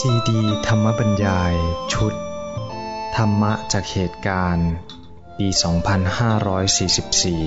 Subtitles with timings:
[0.10, 1.54] ีดีธรรมบรรยาย
[1.92, 2.14] ชุด
[3.16, 4.70] ธรรมะจากเหตุการณ์
[5.38, 5.46] ปี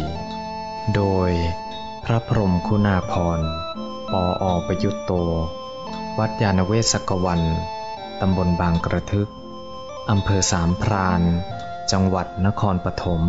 [0.07, 1.31] 2544 โดย
[2.03, 3.39] พระพรมคุณาพร
[4.11, 5.11] ปออประยุตโต
[6.17, 7.41] วัดยาณเวศกวัน
[8.21, 9.29] ตำบลบางกระทึก
[10.09, 11.21] อำเภอสามพราน
[11.91, 13.21] จังหวัดนครปฐม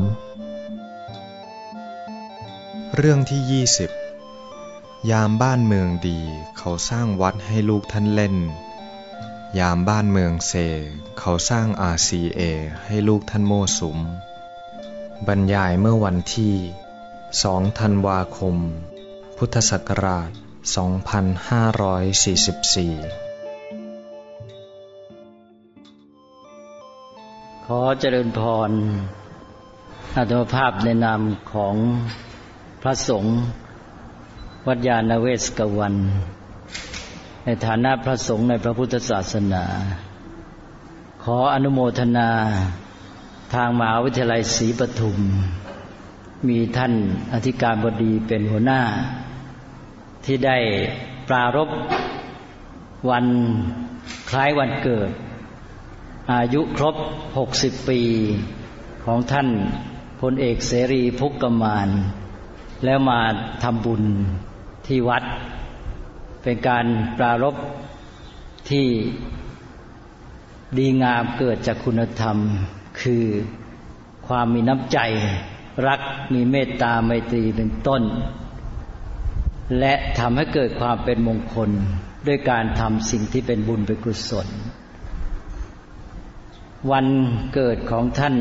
[2.96, 3.64] เรื่องที่
[4.28, 6.18] 20 ยามบ้านเมืองดี
[6.58, 8.36] เขาสร้างวัดให้ลูกท่านเล่น
[9.58, 10.52] ยามบ้านเมืองเซ
[11.18, 12.40] เขาสร้าง RCA
[12.84, 13.98] ให้ลูกท่านโมสุม
[15.26, 16.54] บรรยายเมื่อวันที่
[17.16, 18.56] 2 ธันวาคม
[19.38, 20.38] พุทธศักราช 2544
[27.64, 28.70] ขอเจริญพร
[30.16, 31.20] อาตมภาพในนาม
[31.52, 31.76] ของ
[32.82, 33.38] พระสงฆ์
[34.66, 35.94] วัดยาณเวศกวัน
[37.44, 39.64] ในฐานะพระสงฆ์ในพระพุทธศาสนา
[41.24, 42.30] ขออนุโมทนา
[43.54, 45.18] ทางมหาวิทยาลัยศรีปทุม
[46.48, 46.92] มีท่าน
[47.32, 48.82] อธิการบดีเป็นหัวหน้า
[50.24, 50.58] ที่ได้
[51.28, 51.68] ปรารบ
[53.10, 53.26] วัน
[54.30, 55.10] คล้ายวันเกิด
[56.32, 56.96] อายุครบ
[57.42, 58.00] 60 ปี
[59.04, 59.48] ของท่าน
[60.20, 61.88] พลเอกเสรีพุกกมาน
[62.84, 63.20] แล้วมา
[63.62, 64.02] ทำบุญ
[64.86, 65.24] ที่วัด
[66.42, 66.86] เป็นการ
[67.18, 67.56] ปรารบ
[68.70, 68.86] ที่
[70.78, 72.36] ดีงามเกิดจากคุณธรรม
[73.02, 73.24] คือ
[74.26, 74.98] ความมีน้ำใจ
[75.86, 76.00] รัก
[76.34, 78.02] มีเมตตาไมตรีเป็นต้น
[79.78, 81.70] และทำให้เกิดความเป็นมงคล
[82.26, 84.48] ด้วยการทำสิ่งที่เป็นบุญเป็นกุศล
[86.90, 87.06] วัน
[87.54, 88.36] เกิดของท่าน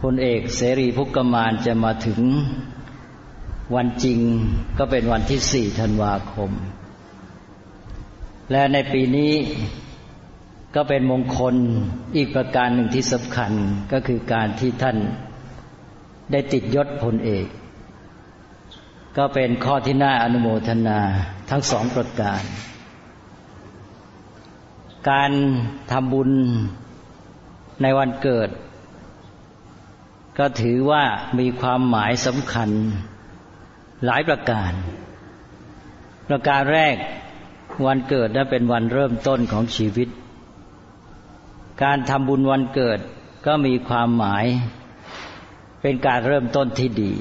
[0.00, 2.20] พลเอกเสรีพุกกมานจะมาถึง
[3.74, 4.18] วันจริง
[4.78, 6.50] ก็เป็นวันที่สี่ธันวาคม
[8.50, 9.32] และในปีนี้
[10.74, 11.54] ก็เป็นมงคล
[12.16, 13.52] อีกประการหนึ่งที่สำคัญ
[13.92, 14.96] ก็คือการที่ท่าน
[16.32, 17.46] ได้ติดยศพลเอก
[19.16, 21.00] ก็เป็นข้อที่น่าอนุโมทนา
[21.50, 22.42] ทั้งสองประการ
[25.10, 25.32] การ
[25.90, 26.30] ทำบุญ
[27.82, 28.50] ในวันเกิด
[30.38, 31.04] ก็ถือว่า
[31.38, 32.70] มีความหมายสำคัญ
[34.04, 34.72] หลายประการ
[36.28, 36.96] ประการแรก
[37.86, 40.08] วันเกิดนั้นเป็นวันเริ่มต้นของชีวิต
[41.82, 42.98] การทำบุญวันเกิด
[43.46, 44.44] ก็มีความหมาย
[45.82, 47.12] เป็นการเริ่มต้นที่ดี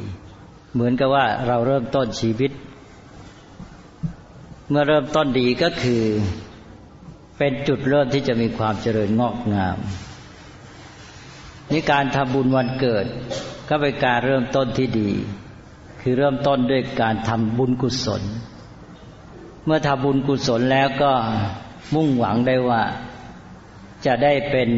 [0.73, 2.51] เหมือนกับว่าเราเริ่มต้นชีวิต
[4.69, 6.03] เมื่อเริ่มต้นดีก็คือ
[7.37, 9.77] เป็นจุดเริ่มที่จะมีความเจริญงอกงาม
[11.71, 13.05] นี่การทำบุญวันเกิด
[13.69, 15.11] ก็เป็นการเริ่มต้นที่ดี
[16.01, 18.23] คือเริ่มต้นด้วยการทำบุญกุศล
[19.69, 21.13] เมื่อทำบุญกุศลแล้วก็
[21.95, 22.83] มุ่งหวังได้ว่า
[24.05, 24.69] จะได้เป็น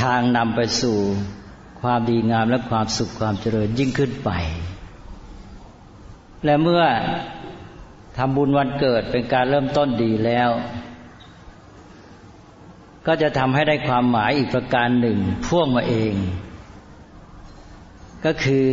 [0.00, 0.96] ทางนำไปสู่
[1.80, 4.30] ความดีงามและความสุขความเจริญยิ่งขึ้นไป
[6.44, 6.84] และเมื่อ
[8.16, 10.50] ทำบุญวันเกิดเป็นการเริ่มต้นดีแล้ว
[13.06, 16.14] ก็จะทำให้ได้ความหมายอีกประการหนึ่งพ่วงมาเอง
[18.24, 18.66] ก็คือ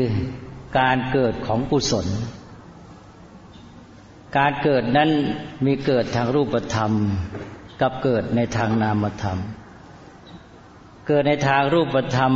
[0.79, 2.07] การเกิดของกุศล
[4.35, 5.09] การเกิดนั้น
[5.65, 6.91] มีเกิดทางรูปธรรม
[7.81, 9.38] กับเกิดในทางนามธรรม
[11.07, 12.33] เกิดในทางรูปธรรม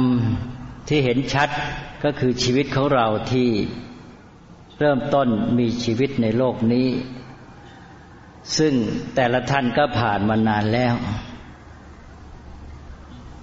[0.87, 1.49] ที่เห็นชัด
[2.03, 3.49] ก็คือชีวิตของเราที่
[4.79, 5.27] เริ่มต้น
[5.59, 6.87] มีชีวิตในโลกนี้
[8.57, 8.73] ซึ่ง
[9.15, 10.93] แต่ละท่านก็ผ่านมานานแล้ว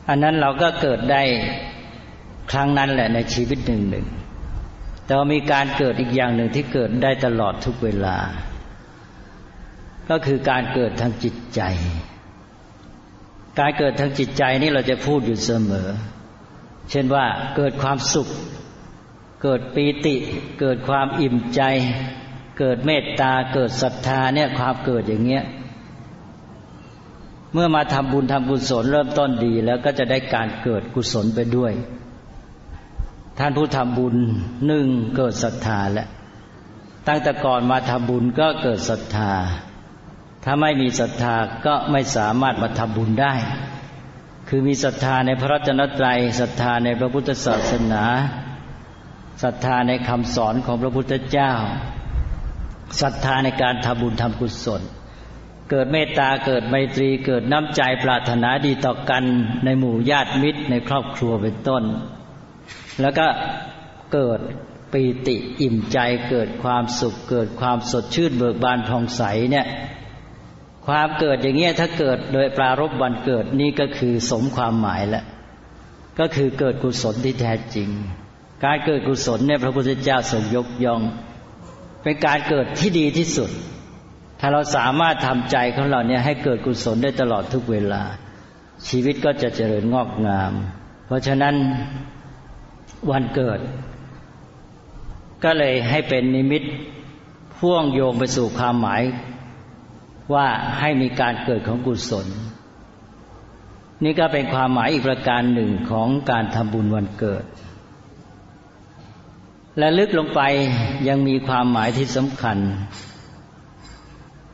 [0.08, 1.22] อันนั้นเราก็เกิดได้
[2.50, 4.06] ครั้งนั้นแหละในชีวิตหนึ่งหนึ่ง
[5.08, 8.18] แต่มีการเกิดอีกอย่างหนึ่งที่เกิดได้ตลอดทุกเวลา
[10.10, 11.60] ก็คือการเกิดทางจิตใจ
[13.58, 15.88] การเกิดทางจิตใจนี่เราจะพูดอยู่เสมอ
[16.90, 17.26] เช่นว่า
[17.56, 18.28] เกิดความสุข
[19.42, 20.16] เกิดปีติ
[20.60, 21.62] เกิดความอิ่มใจ
[22.58, 25.44] เกิดเมตตา เกิดศรัทธาเนี่ยความเกิดอย่างเงี้ย
[27.52, 31.72] เมื่อมาทำบุญทำกุศลเริ่มต้นดี แล้วก็จะได้การเกิดกุศลไปด้วย
[33.38, 34.16] ท่านผู้ทำบุญ
[34.66, 34.86] หนึ่ง
[35.16, 36.08] เกิดศรัทธาแล้ว
[37.08, 39.32] ตั้งแต่ก่อนมาทำบุญก็เกิดศรัทธา
[40.44, 41.34] ถ้าไม่มีศรัทธา
[41.66, 43.34] ก็ไม่สามารถมาทำบุญได้
[44.48, 48.04] คือมีศรัทธาในพระรัตนตรัยศรัทธาในพระพุทธศาสนา
[49.42, 51.52] ศรัทธาในคำสอนของพระพุทธเจ้า
[53.00, 54.82] ศรัทธาในการทำบุญทำกุศล
[55.70, 59.24] เกิดเมตตาเกิดไมตรีเกิดน้ำใจปรารถนาดีต่อกัน
[59.64, 61.84] ในหมู่ญาติมิตรในครอบครัวเป็นต้น
[63.00, 63.26] แล้วก็
[64.12, 64.40] เกิด
[64.92, 65.98] ปีติอิ่มใจ
[66.30, 69.22] เกิดความสุข เกิดความสดชื่นเบิกบานผ่องใส
[69.52, 69.66] เนี่ย
[70.86, 75.24] ความเกิดอย่างเงี้ยถ้าเกิดโดยปรารบวันเกิดนี่ก็คือสมความหมายแล้ว
[76.18, 77.88] ก็คือเกิดกุศลที่แท้จริง
[78.64, 81.02] การเกิดกุศลเนี่ยพระพุทธเจ้าทรงยกย่อง
[82.02, 83.50] เป็นการเกิดที่ดีที่สุด
[84.40, 88.02] ถ้าเราสามารถทำใจของเราเนี่ยให้เกิดกุศลได้ตลอดทุกเวลา
[88.88, 90.52] ชีวิตก็จะเจริญงอกงาม
[91.06, 91.54] เพราะฉะนั้น
[93.10, 93.60] วันเกิด
[95.44, 96.62] ก็เลยให้เป็นนิมิต
[97.58, 99.02] พ่วงโยงไปสู่ความหมาย
[100.34, 100.46] ว่า
[100.78, 102.26] ให้มีการเกิดของกุศล
[104.04, 107.44] นี่ก็เป็นความหมายอีกประการหนึ่งของการทำบุญวันเกิด
[109.78, 110.40] และลึกลงไป
[111.08, 112.58] ยังมีความหมายที่สำคัญ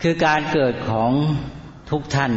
[0.03, 1.11] คือการเกิดของ
[1.91, 2.33] ทุกท่าน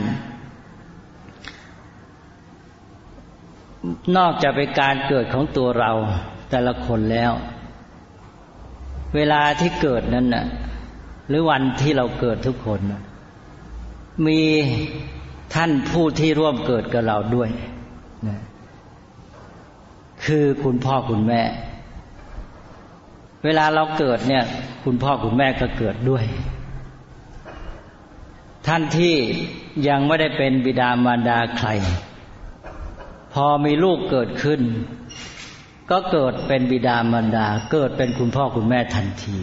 [4.17, 5.91] นอกจากเป็นการเกิดของตัวเรา
[6.49, 7.31] แต่ละคนแล้ว
[9.15, 10.45] เวลาที่เกิดนั้นน่ะ
[11.27, 12.79] หรือวันที่เราเกิดทุกคน
[14.27, 14.41] มี
[15.53, 17.49] ท่านผู้ที่ร่วมเกิดกับเราด้วย
[18.27, 18.39] นะ
[20.25, 21.41] คือคุณพ่อคุณแม่
[23.43, 24.43] เวลาเราเกิดเนี่ย
[24.83, 26.23] คุณพ่อคุณแม่ก็เกิดด้วย
[28.67, 29.15] ท่านที่
[29.87, 31.69] ยังไม่ได้เป็นบิดามารดาใคร
[33.33, 34.61] พอมีลูกเกิดขึ้น
[35.91, 39.37] ก็เกิดเป็นบิดามารดา เกิดเป็นคุณพ่อคุณแม่ทันที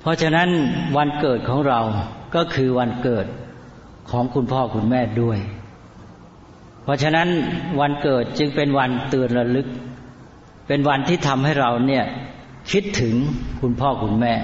[0.00, 0.48] เพราะฉะนั้น
[0.96, 1.80] วันเกิดของเรา
[2.34, 3.26] ก็คือวันเกิด
[4.10, 5.38] ของคุณพ่อคุณแม่ด้วย
[6.82, 7.28] เพราะฉะนั้น
[7.80, 9.68] วันเกิดจึงเป็นวันเตือนระลึก
[10.68, 12.04] เป็นวันที่ทำให้เราเนี่ย
[12.70, 13.14] คิดถึง
[13.60, 14.34] คุณพ่อคุณแม่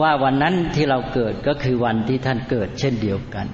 [0.00, 3.46] ว่าวันนั้นที่เราเกิดก็คือวันที่ท่านเกิดเช่นเดียวกัน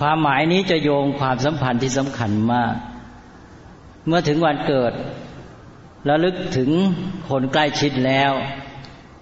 [0.00, 2.74] ความหมายนี้จะโยงความสัมพันธ์ที่สำคัญมาก
[4.06, 4.92] เมื่อถึงวันเกิด
[6.08, 6.70] ระลึกถึง
[7.28, 8.32] คนใกล้ชิดแล้ว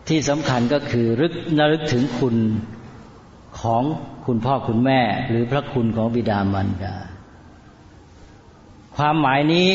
[0.08, 2.36] ที่สำคัญก็คือรึกระลึกถึงคุณ
[3.60, 3.82] ของ
[4.26, 6.96] คุณพ่อคุณแม่ หรือพระคุณของบิดามารดา
[8.96, 9.70] ความหมายนี้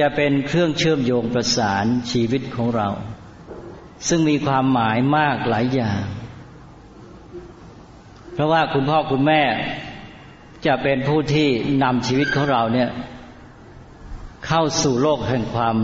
[0.00, 2.88] จะเป็นเครื่องเชื่อมโยงประสานชีวิตของเรา
[4.08, 6.02] ซึ่งมีความหมายมากหลายอย่าง
[8.34, 9.42] เพราะว่าคุณพ่อคุณแม่
[10.66, 11.48] จะเป็นผู้ที่
[11.82, 12.90] นำชีวิตของเราเนี่ย
[14.46, 15.76] เข้าสู่โลกแห่งความ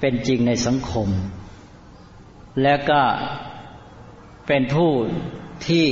[0.00, 1.08] เป็นจริงในสังคม
[2.62, 3.00] และก็
[4.46, 4.90] เป็นผู้
[5.68, 5.86] ที่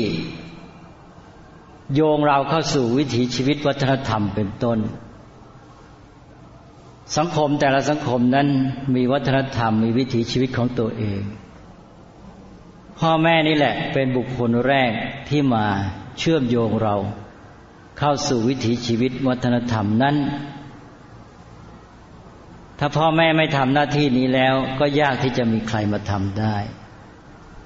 [1.94, 4.78] โยงเราเข้าสู่วิถีชีวิตวัฒนธรรมเป็นต้น
[7.16, 8.48] สังคมแต่ละสังคมนั้น
[8.94, 11.22] มีวัฒนธรรมมีวิถีชีวิตของตัวเอง
[12.98, 14.90] พ่อแม่นี่แหละเป็นบุคคลแรก
[15.28, 15.64] ที่มา
[16.18, 16.94] เชื่อมโยงเรา
[18.04, 20.16] เข้าสู่วิถีชีวิตวัฒนธรรมนั้น
[22.78, 26.56] ถ้าพ่อแม่ไม่ทำหน้าที่นี้แล้วก็ยากที่จะมีใครมาทำได้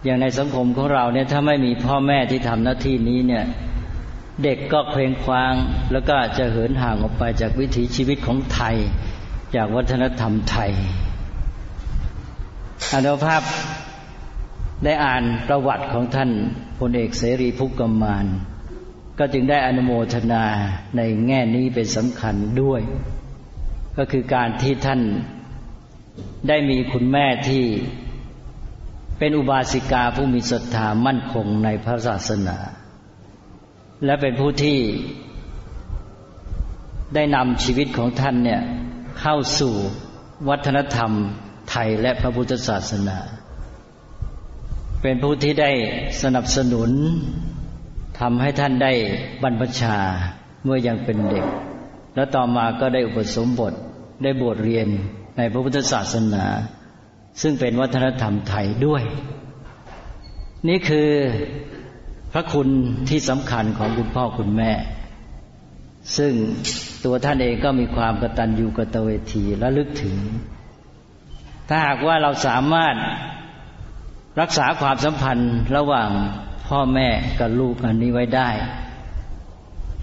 [0.04, 3.44] อย่างในสังคมของเราเนี่ยถ้าไม่มีพ่อแม่ที่ทำหน้าที่นี้เนี่ย
[4.42, 5.54] เด็กก็เคว้งคว้าง
[5.92, 8.76] แล้วก็จะเหินห่างออกไปจากวิถีชีวิตของไทย
[9.54, 10.72] จากวัฒนธรรมไทย
[12.94, 13.42] อนุภาพ
[14.84, 16.30] ได้อ่านประวัติของท่าน
[16.78, 18.28] พลเอกเสรีพุกกมาน
[19.18, 20.44] ก็จึงได้อนุโมทนา
[20.96, 22.80] ในแง่นี้เป็นสำคัญด้วย
[23.96, 25.00] ก็คือการที่ท่าน
[26.48, 27.64] ได้มีคุณแม่ที่
[29.18, 32.58] เป็นอุบาสิกาผู้มีศรัทธามั่นคงในพระศาสนา
[34.04, 34.78] และเป็นผู้ที่
[37.14, 38.60] ได้นำชีวิตของท่านเนี่ย
[39.20, 39.74] เข้าสู่
[40.48, 41.10] วัฒนธรรม
[41.70, 43.18] ไทยและพระพุทธศาสนา
[45.02, 45.70] เป็นผู้ที่ได้
[46.22, 46.90] สนับสนุน
[48.20, 48.92] ทำให้ท่านได้
[49.42, 49.96] บรรพชา
[50.64, 51.46] เมื่อยังเป็นเด็ก
[52.14, 53.72] แล้วต่อมาก็ได้อุปสมบท
[54.22, 54.88] ได้บวชเรียน
[55.36, 56.44] ในพระพุทธศาสนา
[57.42, 59.02] ซึ่งเป็นวัฒนธรรมไทยด้วย
[60.68, 61.10] นี่คือ
[62.32, 62.68] พระคุณ
[63.08, 64.72] ที่สำคัญของคุณพ่อคุณแม่
[66.16, 66.32] ซึ่ง
[67.04, 70.16] ตัวท่านเองก็มีความกตัญญูกตเวทีและลึกถึง
[71.68, 72.94] ถ้าหากว่าเราสามารถ
[74.40, 76.10] รักษาความสัมพันธ์ระหว่าง
[76.68, 77.08] พ่อแม่
[77.40, 78.50] กับลูกอันนี้ไว้ได้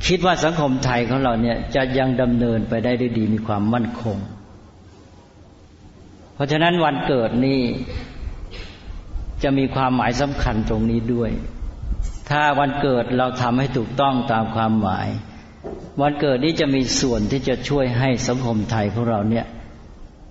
[0.06, 4.18] คิดว่าสังคมไทยของเราเนี่ยจะยังดำเนินไปได้ด้วยดีมีความมั่นคง
[6.34, 7.62] เพราะฉะนั้นวันเกิดนี้
[9.44, 11.32] จะมีความหมายสำคัญตรงนี้ด้วย
[12.30, 15.08] ถ้าวันเกิดเราทำให้ถูกต้องตามความหมาย
[16.02, 19.46] วันเกิดนี้จะมีส่วนที่จะช่วยให้สังคมไทยของเราเนี่ย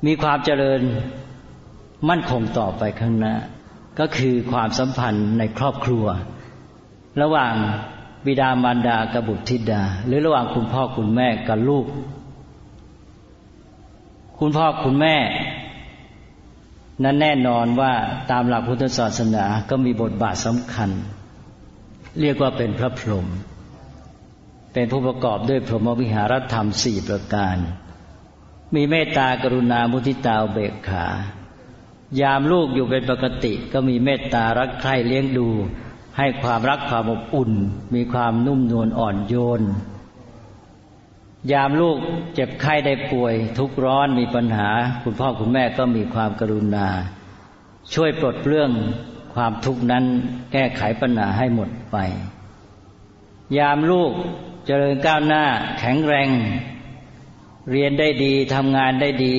[0.07, 0.81] มีความเจริญ
[2.09, 3.35] มั่นคงต่อไปข้างหน้า
[3.99, 6.07] ก็คือความสัมพันธ์ในครอบครัว
[7.23, 7.55] ระหว่าง
[8.27, 11.87] บิดามารดากับบุตรธิดา หรือระหว่างคุณพ่อคุณแม่กับลูก
[14.39, 15.17] คุณพ่อคุณแม่
[17.03, 17.93] นั้นแน่นอนว่า
[18.31, 20.91] ตามหลักพุทธศาสนาก็มีบทบาทสำคัญ
[22.21, 23.27] เรียกว่าเป็นพระพรหม
[24.73, 27.57] เป็นผู้ประกอบด้วยพรหมวิหารธรรมสี่ประการ
[28.75, 31.07] มีเมตตากรุณามุทิตาเบกขา
[32.21, 35.49] ยามลูกอยู่เป็นปกติ ก็มีเมตตารักใคร่เลี้ยงดู
[36.19, 37.53] ให้ความรักความอบอุ่น
[37.95, 39.63] มีความนุ่มนวลอ่อนโยน
[41.53, 41.97] ยามลูก
[42.35, 44.69] เจ็บไข้ได้ป่วย ทุกร้อนมีปัญหา
[45.03, 46.89] คุณพ่อคุณแม่ก็มีความกรุณา
[47.95, 48.71] ช่วยปลดเปลื้อง
[49.35, 50.05] ความทุกข์นั้น
[50.53, 51.97] แก้ไขปัญหาให้หมดไป
[53.59, 54.13] ยามลูก
[54.67, 55.45] เจริญก้าวหน้า
[55.79, 56.29] แข็งแรง
[57.71, 59.37] เรียนได้ดีทำงานได้ดี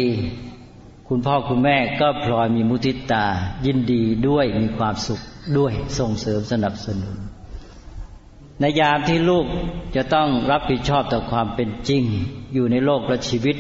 [1.09, 3.25] คุณพ่อคุณแม่ก็พลอยมีมุทิตา
[3.65, 5.21] ยินดีด้วยมีความสุข
[5.57, 7.15] ด้วยส่งเสริมสนับสนุน
[8.59, 9.45] ในยามที่ลูก
[9.95, 12.03] จะต้องรับผิดชอบต่อความเป็นจริง
[12.53, 13.57] อยู่ในโลกและชีวิต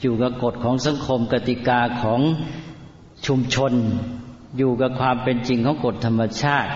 [0.00, 2.20] อยู่กับกฎของสังคมกติกาของ
[3.26, 3.72] ชุมชน
[4.58, 6.72] อยู่กับความเป็นจริงของกฎธรรมชาติ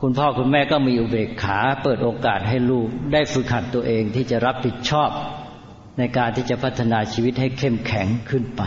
[0.00, 5.10] คุณพ่อคุณแม่ก็มีอุเบกขา เปิดโอกาสให้ลูกได้ฝึกหัดตัวเองที่จะรับผิดชอบ
[5.98, 8.62] ในการที่จะพัฒนาชีวิตให้เข้มแข็งขึ้นไป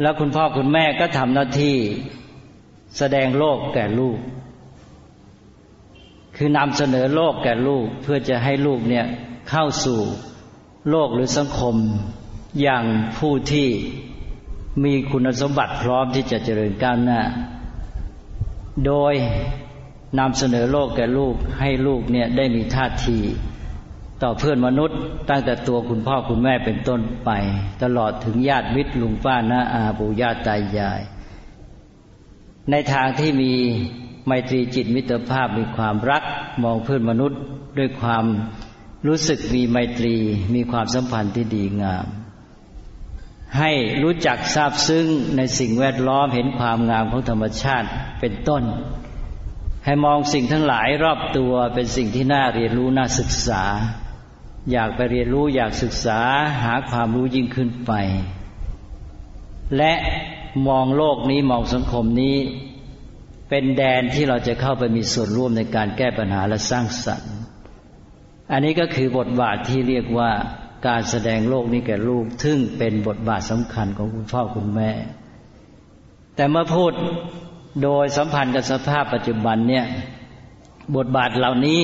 [0.00, 1.76] แล้วคุณพ่อคุณแม่ก็ทำหน้าที่
[2.98, 4.18] แสดงโลกแก่ลูก
[6.36, 9.06] คือนำเสนอโลกแก่ลูกเพื่อจะให้ลูกเนี่ย
[9.50, 10.00] เข้าสู่
[10.90, 11.76] โลกหรือสังคม
[12.60, 12.84] อย่าง
[13.18, 13.68] ผู้ที่
[14.84, 17.20] มีคุณสมบัติพร้อมที่จะเจริญก้าวหน้า
[18.86, 19.14] โดย
[20.18, 23.18] นำเสนอโลกแก่ลูกให้ลูกเนี่ยได้มีท่าที
[24.22, 24.98] ต่อเพื่อนมนุษย์
[25.30, 27.30] ตั้งแต่ตัวคุณพ่อคุณแม่เป็นต้นไป
[27.82, 31.00] ตลอดถึงญาติมิตรลุงป้าน้าอาปู่ย่าตายาย
[32.70, 33.52] ในทางที่มี
[34.26, 36.22] ไมตรีจิตมิตรภาพมีความรัก
[36.62, 37.40] มองเพื่อนมนุษย์
[37.78, 38.24] ด้วยความ
[39.06, 40.16] รู้สึกมีไมตรี
[40.54, 42.06] มีความสัมพันธ์ที่ดีงาม
[43.58, 47.88] ให้รู้จักทราบซึ้งในสิ่งแวดล้อมเห็นความงามของธรรมชาติ
[48.20, 48.62] เป็นต้น
[49.84, 53.62] ให้มองสิ่งทั้งหลายรอบตัวเป็นสิ่งที่น่าเรียนรู้น่าศึกษา
[54.70, 56.20] อยากไปเรียนรู้อยากศึกษา
[56.62, 57.92] หาความรู้ยิ่งขึ้นไป
[59.76, 59.92] และ
[60.68, 62.36] มองโลกนี้มองสังคมนี้
[63.48, 67.36] เป็นแดนที่เราจะเข้าไปมีส่วนร่วมในการแก้ปัญหาและสร้างสรรค์
[68.52, 70.30] อันนี้ก็คือบทบาทที่เรียกว่า
[70.86, 74.90] การแสดงโลกนี้แก่ลูกทึ่งเป็นบทบาทสำคัญของคุณพ่อคุณแม่
[76.36, 76.92] แต่เมื่อพูด
[77.82, 79.84] โดยสัมพันธ์กับสภาพปัจจุบันเนี่ย
[80.96, 81.80] บทบาทเหล่านี้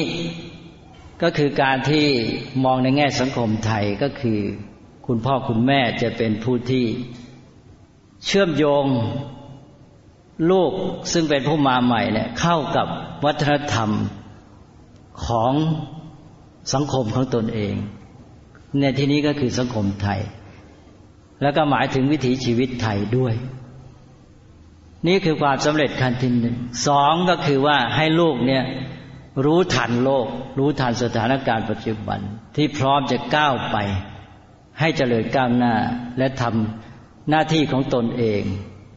[1.23, 2.07] ก็คือการที่
[2.65, 4.41] มองในแง่สังคมไทยก็คือ
[5.07, 6.85] คุณพ่อคุณแม่จะเป็นผู้ที่
[8.25, 8.87] เชื่อมโยง
[10.51, 10.73] ลูก
[11.13, 12.87] ซึ่งเป็นผู้มาใหม่เนี่ยเข้ากับ
[13.25, 13.91] วัฒนธรรม
[15.27, 15.53] ของ
[16.75, 17.75] สังคมของตนเอง
[18.81, 20.21] ในที่นี้ก็คือสังคมไทย
[21.43, 23.35] แล้วก็หมายถึงวิถีชีวิตไทยด้วย
[25.07, 26.57] นี่คือความสำเร็จขั้นที่หนึ่ง
[26.87, 28.65] สองก็คือว่าให้ลูกเนี่ย
[29.45, 30.27] รู้ทันโลก
[30.59, 32.21] รู้ทันสถานการณ์ปัจจุบัน
[32.57, 33.77] ที่พร้อมจะก้าวไป
[34.81, 35.75] ให้เจริญก้าวหน้า
[36.19, 38.43] และทำหน้าที่ของตนเอง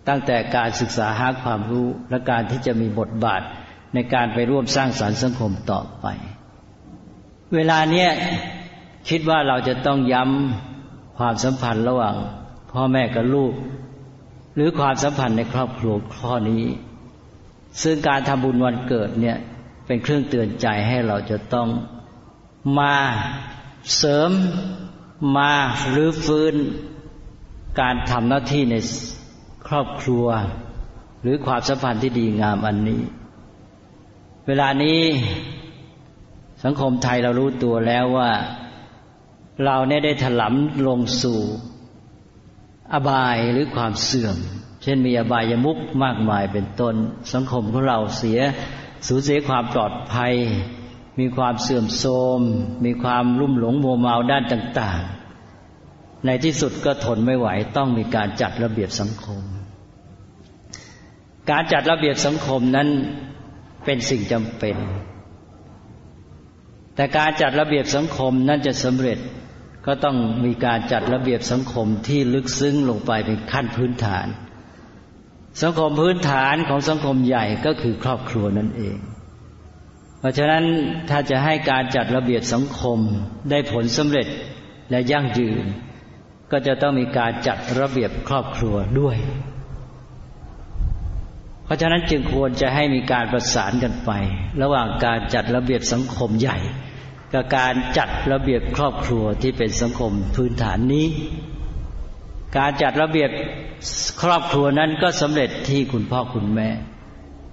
[0.07, 3.41] ตั้งแต่การศึกษาหาความรู้และการที่จะมีบทบาท
[3.93, 6.05] ในการไปร่วมสร้างสารรค์สังคมต่อไป
[7.55, 8.09] เวลาเนี้ย
[9.09, 12.15] คิดว่าเราจะต้องย้ำความสัมพันธ์ระหว่าง
[12.71, 13.53] พ่อแม่กับลูก
[14.55, 16.63] หรือความสัมพันธ์ในครอบครัวข้อนี้
[17.83, 19.37] ซึ่งการทำบุญวันเกิดเนี่ย
[19.91, 21.67] เป็นเครื่องเตือนใจให้เราจะต้อง
[22.79, 22.97] มา
[23.97, 24.31] เสริม
[25.37, 25.53] มา
[25.89, 26.55] หรือฟื้น
[27.79, 28.75] การทำหน้าที่ใน
[29.67, 30.25] ครอบครัว
[31.21, 33.01] หรือความสัมพันธ์ที่ดีงามอันนี้
[34.47, 34.99] เวลานี้
[36.63, 38.31] สังคมไทยเรารู้ตัวแล้วว่า
[39.65, 41.39] เราเนี่ยได้ถลำลงสู่
[42.93, 44.37] อบายหรือความเสื่อม
[44.83, 46.95] เช่นมีอบายมุกมากมายเป็นต้น
[47.33, 48.41] สังคมของเราเสีย
[49.07, 50.33] สูญเสียความปลอดภัย
[51.19, 52.41] มีความเสื่อมโทรม
[52.85, 55.01] มีความลุ่มหลงโมเมาด้านต่าง
[55.63, 59.43] ๆ ในที่สุดก็ทนไม่ไหวต้องมีการจัดระเบียบสังคม
[61.51, 62.87] การจัดระเบียบสังคมนั้น
[63.85, 64.75] เป็นสิ่งจำเป็น
[66.95, 69.19] แต่การจัดระเบียบสังคมนั้นจะสำเร็จ
[69.85, 74.27] ก็ต้องมีการจัดระเบียบสังคมที่ลึกซึ้งลงไปเป็นขั้นพื้นฐาน
[75.61, 78.97] สังคมพื้นฐานของสังคมใหญ่ก็คือครอบครัวนั่นเอง
[80.19, 80.63] เพราะฉะนั้น
[81.09, 82.99] ถ้าจะให้การจัดระเบียบสังคม
[83.49, 84.27] ได้ผลสำเร็จ
[84.91, 85.63] และยั่งยืน
[86.51, 89.17] ก็จะต้องมีการจัดระเบียบครอบครัวด้วย
[91.65, 94.11] เพราะฉะนั้นจึงควรจะให้มีการประสานกันไป
[94.61, 96.57] ระหว่างการจัดระเบียบสังคมใหญ่
[97.33, 101.05] กับการจัดระเบียบครอบครัวที่เป็นสังคมพื้นฐานนี้
[102.57, 103.29] การจัดระเบียบ
[104.21, 106.69] ครอบครัวนั้นก็สำเร็จที่คุณพ่อคุณแม่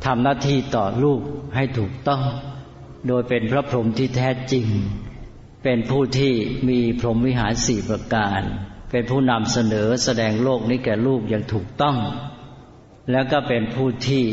[0.04, 1.20] ทำหน้าที่ต่อลูก
[1.54, 2.22] ให้ถูกต้อง
[3.08, 4.66] โดยเป็นพระพรหมที่แท้จริง
[5.64, 6.32] เป็นผู้ที่
[6.68, 8.40] มีพรหมวิหารสี่ประการ
[8.90, 11.96] เป็นผู้นำเสนอแสดงโลกนี้แก่ลูกอย่างถูกต้อง
[13.10, 14.24] แล้วก็เป็นผู้ที่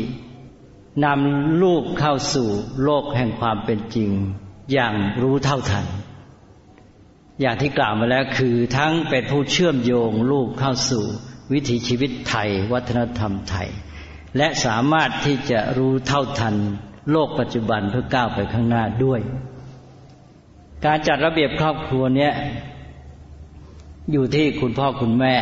[1.04, 2.48] นำลูกเข้าสู่
[2.84, 4.10] โลกแห่งความเป็นจริง
[4.72, 5.86] อย่างรู้เท่าทัน
[7.40, 11.04] อย่างที่กล่าวมาแล้วคือทั้งเป็นผู้เชื่อมโยงลูกเข้าสู่
[11.52, 13.68] วิถีชีวิตไทย วัฒนธรรมไทย
[14.36, 16.56] และสามารถที่จะรู้เท่าทัน
[17.10, 19.20] โลกปัจจุบันเพื่อก้าวไปข้างหน้าด้วย
[20.84, 22.32] การจัดระเบียบครอบครัวเนี้ย
[24.12, 25.36] อยู่ที่คุณพ่อคุณแม่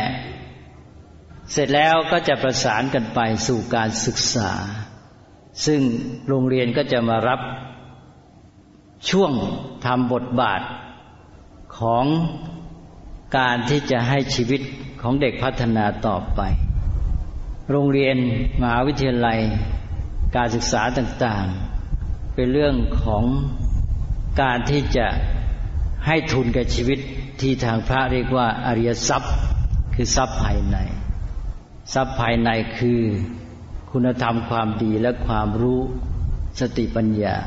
[1.51, 4.51] เสร็จแล้วก็จะประสานกันไปสู่การศึกษา
[5.65, 5.81] ซึ่ง
[6.27, 7.39] โรงเรียนก็จะมารับ
[9.09, 9.31] ช่วง
[9.85, 10.61] ทำบทบาท
[11.79, 12.05] ของ
[13.37, 14.61] การที่จะให้ชีวิต
[15.01, 16.41] ของเด็กพัฒนาต่อไป
[17.71, 18.17] โรงเรียน
[18.61, 19.39] มหาวิทยาลัย
[20.35, 23.23] การศึกษาต่างๆ เป็นเรื่องของ
[24.41, 25.07] การที่จะ
[26.05, 26.99] ให้ทุนแก่ชีวิต
[27.41, 29.33] ที่ทางพระเรียกว่าอริยทรัพย์
[29.95, 30.77] คือทรัพย์ภายใน
[31.93, 33.01] ทรัพย์ภายในคือ
[33.91, 35.81] คุณธรรมความดีและความรู้
[36.59, 37.37] สติปัญญา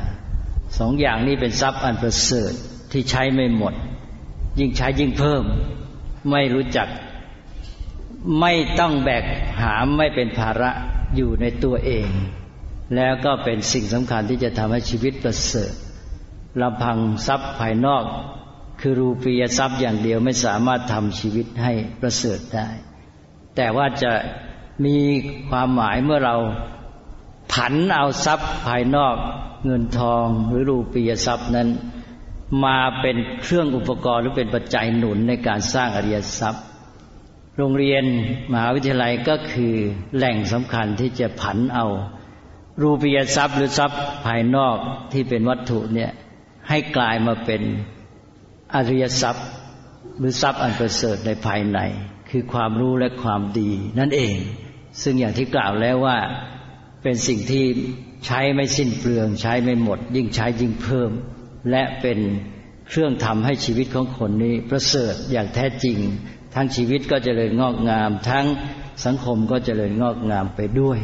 [0.78, 2.52] สองอย่างนี้เป็นทรัพย์อันประเสริฐ
[2.92, 3.74] ที่ใช้ไม่หมด
[4.58, 5.44] ยิ่งใช้ยิ่งเพิ่ม
[6.30, 6.88] ไม่รู้จัก
[8.40, 9.24] ไม่ต้องแบก
[9.60, 10.70] หามไม่เป็นภาระ
[11.16, 12.08] อยู่ในตัวเอง
[12.96, 15.72] แล้วก็เป็นสิ่งสำคัญที่จะทำให้ชีวิตประเสริฐ
[16.60, 18.04] ลำพังทรัพย์ภายนอก
[18.80, 22.68] คือรูปียทรัพย์อย่างเดียวไม่สามารถทำชีวิตให้ประเสริฐได้
[23.56, 24.12] แต่ว่าจะ
[24.84, 24.96] มี
[25.48, 26.36] ความหมายเมื่อเรา
[27.52, 29.16] ผันเอาทรัพย์ภายนอก
[29.64, 31.68] เงินทองหรือรูปียทรัพย์นั้น
[32.64, 36.64] มาเป็นเครื่องอุปกรณ์หรือเป็นปัจจัยหนุนในการสร้างอริยทรัพย์
[37.56, 38.04] โรงเรียน
[38.52, 39.74] มหาวิทยาลัยก็คือ
[40.16, 41.86] แหล่งสำคัญที่จะผันเอา
[42.80, 44.76] รูปียทรัพย์หรือทรัพย์ภายนอก
[45.12, 46.10] ที่เป็นวัตถุเนี่ย
[46.68, 47.62] ให้กลายมาเป็น
[48.74, 49.46] อริยทรัพย์
[50.18, 51.78] หรือทรัพย์อันประเสริฐในภายใน
[52.30, 54.36] คือความรู้และความดีนั่นเอง
[55.02, 56.18] ซึ่งอย่างที่กล่าวแล้วว่า
[57.02, 57.64] เป็นสิ่งที่
[58.26, 61.10] ใช้ไม่สิ้นเปลือง ใช้ไม่หมด ยิ่งใช้ยิ่งเพิ่ม
[61.70, 62.18] และเป็น
[62.88, 65.98] เครื่องทำให้ชีวิตของคนนี้ประเสริฐอย่างแท้จริง
[66.54, 68.46] ทั้งชีวิตก็จเจริญงอกงาม ทั้ง
[69.04, 70.98] สังคมก็จเจริญงอกงามไปด้วย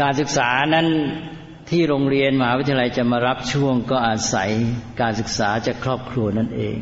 [0.00, 0.86] การศึกษานั้น
[1.70, 4.50] ที่โรงเรียนมหาวิทยาลัยจะมารับช่วงก็อาศัย
[5.00, 6.78] การศึกษาจากครอบครัวนั่นเอง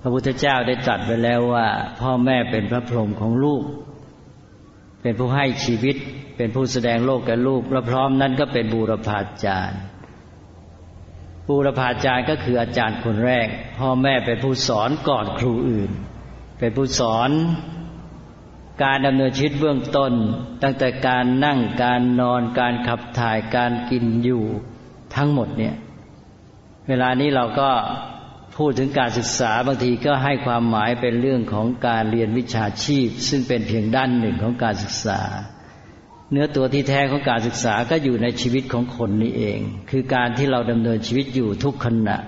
[0.00, 1.66] พระพุทธเจ้าได้ตรัสไปแล้วว่า
[2.00, 3.62] พ่อแม่เป็นพระพรหมของลูก
[5.02, 5.96] เป็นผู้ให้ชีวิต
[6.36, 9.80] เป็นผู้แสดงโลกแก่ลูกและพร้อมนั้นก็เป็นบูรพาจารย์
[11.48, 15.90] บูรพาจารย์ก็คืออาจารย์คนแรก พ่อแม่เป็นผู้สอนก่อนครูอื่น
[16.58, 17.30] เป็นผู้สอน
[18.82, 20.12] การดำเนินชีวิตเบื้องต้น
[20.62, 24.44] ตั้งแต่การนั่งการนอนการขับถ่ายการกินอยู่
[25.14, 25.74] ทั้งหมดเนี่ย
[26.88, 27.70] เวลานี้เราก็
[28.56, 35.20] พูดถึงการศึกษาบางทีก็ให้ความหมายเป็นเรื่องของการเรียนวิชาชีพ ซึ่งเป็นเพียงด้านหนึ่งของการศึกษา
[36.30, 39.58] เนื้อตัวที่แท้ของการศึกษาก็อยู่ในชีวิตของคนนี้เอง
[39.90, 42.18] คือการที่เราดำเนินชีวิตอยู่ทุกขณะ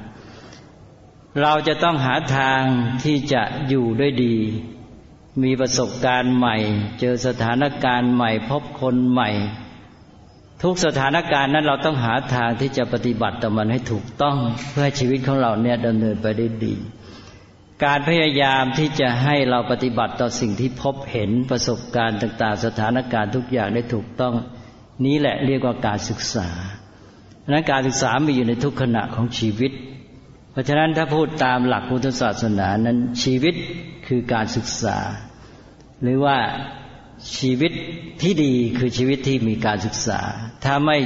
[1.43, 2.63] เราจะต้องหาทาง
[3.05, 4.37] ที่จะอยู่ด้วยดี
[5.43, 6.57] มีประสบการณ์ใหม่
[7.01, 9.31] เจอสถานการณ์ใหม่ พบคนใหม่
[10.63, 14.37] ทุกสถานการณ์นั้นเราต้องหาทางที่จะปฏิบัติต่อมันให้ถูกต้อง
[14.71, 16.75] เพื่อให้ชีวิตของเราเนี่ยดำเนินไปได้ดี
[17.85, 24.35] การพยายามที่จะให้เราปฏิบัติต่อสิ่งที่พบเห็นประสบการณ์ต่าง ๆ สถานการณ์ทุกอย่างได้ถูกต้อง
[25.05, 26.49] นี้แหละเรียกว่าการศึกษา
[27.43, 29.73] ดังนั้นการศึกษามีอยู่ในทุกขณะของชีวิต
[30.53, 33.55] เพราะฉะนั้นถ้าพูดตามหลักพุทธศาสนานั้นชีวิต
[34.07, 34.99] คือการศึกษา
[36.03, 36.37] หรือว่า
[37.39, 37.73] ชีวิต
[38.23, 40.21] ที่ดีคือชีวิตที่มีการศึกษา
[40.65, 40.99] ถ้าไม่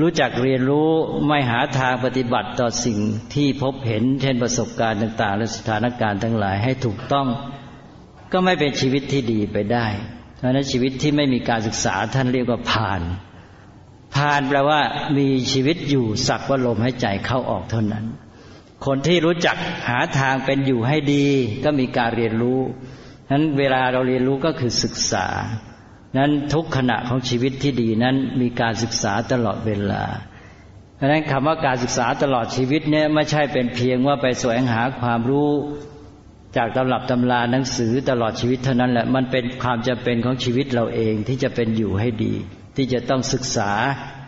[0.00, 0.90] รู้จักเรียนรู้
[1.26, 2.98] ไม่หาทางปฏิบัติต่อสิ่ง
[3.34, 7.26] ที่พบเห็น เช่นประสบการณ์ต่าง ๆ และสถานการณ์ทั้งหลายให้ถูกต้อง
[8.32, 9.86] ก็ไม่เป็นชีวิตที่ดีไปได้
[10.38, 13.02] เพราะนั้นชีวิตที่ไม่มีการศึกษาท่านเรียกว่าผ่าน
[14.16, 14.80] ผ่านแปลว่า
[15.18, 18.04] มีชีวิตอยู่สักว่าลมหายใจเข้าออกเท่านั้น
[18.86, 19.56] คนที่รู้จัก
[19.88, 21.26] หาทางเป็นอยู่ให้ดี
[21.64, 22.60] ก็มีการเรียนรู้
[23.30, 25.26] นั้นเวลาเราเรียนรู้ก็คือศึกษา
[26.16, 30.04] นั้นทุกขณะของชีวิตที่ดีนั้นมีการศึกษาตลอดเวลา
[30.96, 35.50] เพราะนั้นคำว่าการศึกษาตลอดชีวิตเนี่ยไม่ใช่เป็นเพียงว่าไปแสวงหาความรู้
[36.56, 42.34] จากตำรับตำราหนังสือตลอดชีวิตเท่านั้นแหละมันเป็นความจำเป็นของชีวิตเราเองที่จะเป็นอยู่ให้ดี
[42.76, 43.70] ที่จะต้องศึกษา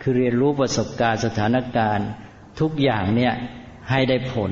[0.01, 2.07] คือเรียนรู้ประสบการณ์สถานการณ์
[2.59, 3.33] ทุกอย่างเนี่ย
[3.89, 4.51] ให้ได้ผล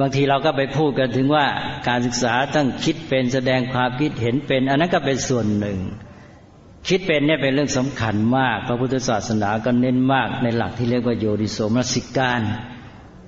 [0.00, 1.46] บางทีเราก็ไปพูดกันถึงว่า
[1.88, 5.78] การศึกษาต้องคิดเป็นแสดงความคิดเห็นเป็น อันนั้นก็เป็นส่วนหนึ่ง
[6.88, 12.42] คิดเป็นเนี่ยเป็นเรื่องสำคัญมาก พระพุทธศาสนาก็เน้นมากในหลักที่เรียกว่าโยนิโสมนสิการ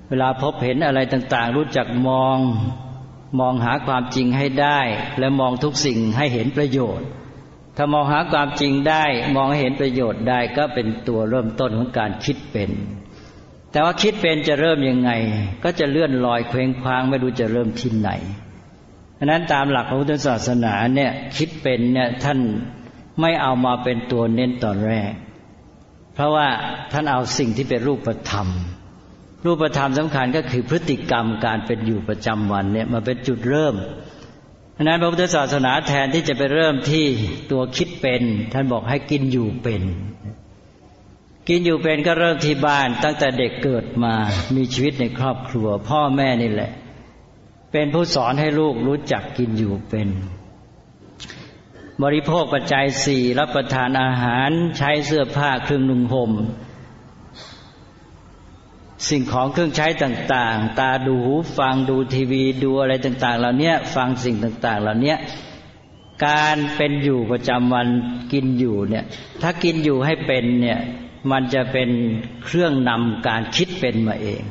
[0.09, 2.37] เวลาพบเห็นอะไรต่างๆ รู้จักมอง
[3.39, 4.79] มองหาความจริงให้ได้
[5.19, 7.07] และมองทุกสิ่งให้เห็นประโยชน์
[7.77, 9.05] ถ้ามองหาความจริงได้
[9.35, 12.69] มองให้เห็นประโยชน์ได้ก็เป็นตัวเริ่มต้นของการคิดเป็น
[13.71, 15.11] แต่ว่าคิดเป็นจะเริ่มยังไง
[15.63, 18.09] ก็จะเลื่อนลอยเคว้งคว้างไม่รู้จะเริ่มที่ไหน
[19.17, 22.39] ฉะนั้นตามหลักพระพุทธศาสนาเนี่ยคิดเป็นเนี่ยท่าน
[23.21, 25.11] ไม่เอามาเป็นตัวเน้นตอนแรก
[26.13, 26.47] เพราะว่า
[26.91, 28.47] ท่านเอาสิ่งที่เป็นรูปธรรม
[29.45, 33.75] รูปธรรมสำคัญก็คือพฤติกรรมการเป็นอยู่ประจำวันเนี่ยมาเป็นจุดเริ่ม
[34.77, 37.05] ฉะนั้นพระพุทธศาสนาแทนที่จะไปเริ่มที่
[37.51, 38.21] ตัวคิดเป็น
[38.53, 39.81] ท่านบอกให้กินอยู่เป็น
[41.49, 44.13] กินอยู่เป็นก็เริ่มที่บ้าน ตั้งแต่เด็กเกิดมา
[44.55, 46.71] มีชีวิตในครอบครัว พ่อแม่นี่แหละ
[47.71, 50.07] เป็นผู้สอนให้ลูกรู้จักกินอยู่เป็น
[52.03, 56.31] บริโภคปัจจัยสี่รับประทานอาหารใช้เสื้อผ้าเครื่องนุ่งห่ม
[59.09, 65.15] สิ่งของเครื่องใช้ต่าง ๆ ตาดูหูฟังดูทีวีดูอะไรต่าง ๆ เหล่านี้ฟังสิ่งต่าง ๆ เหล่านี้
[66.25, 67.87] การเป็นอยู่ประจำวัน
[68.33, 69.05] กินอยู่เนี่ย
[69.41, 70.79] ถ้ากินอยู่ให้เป็นเนี่ย
[71.31, 71.89] มันจะเป็น
[72.45, 74.41] เครื่องนำการคิดเป็นมาเอง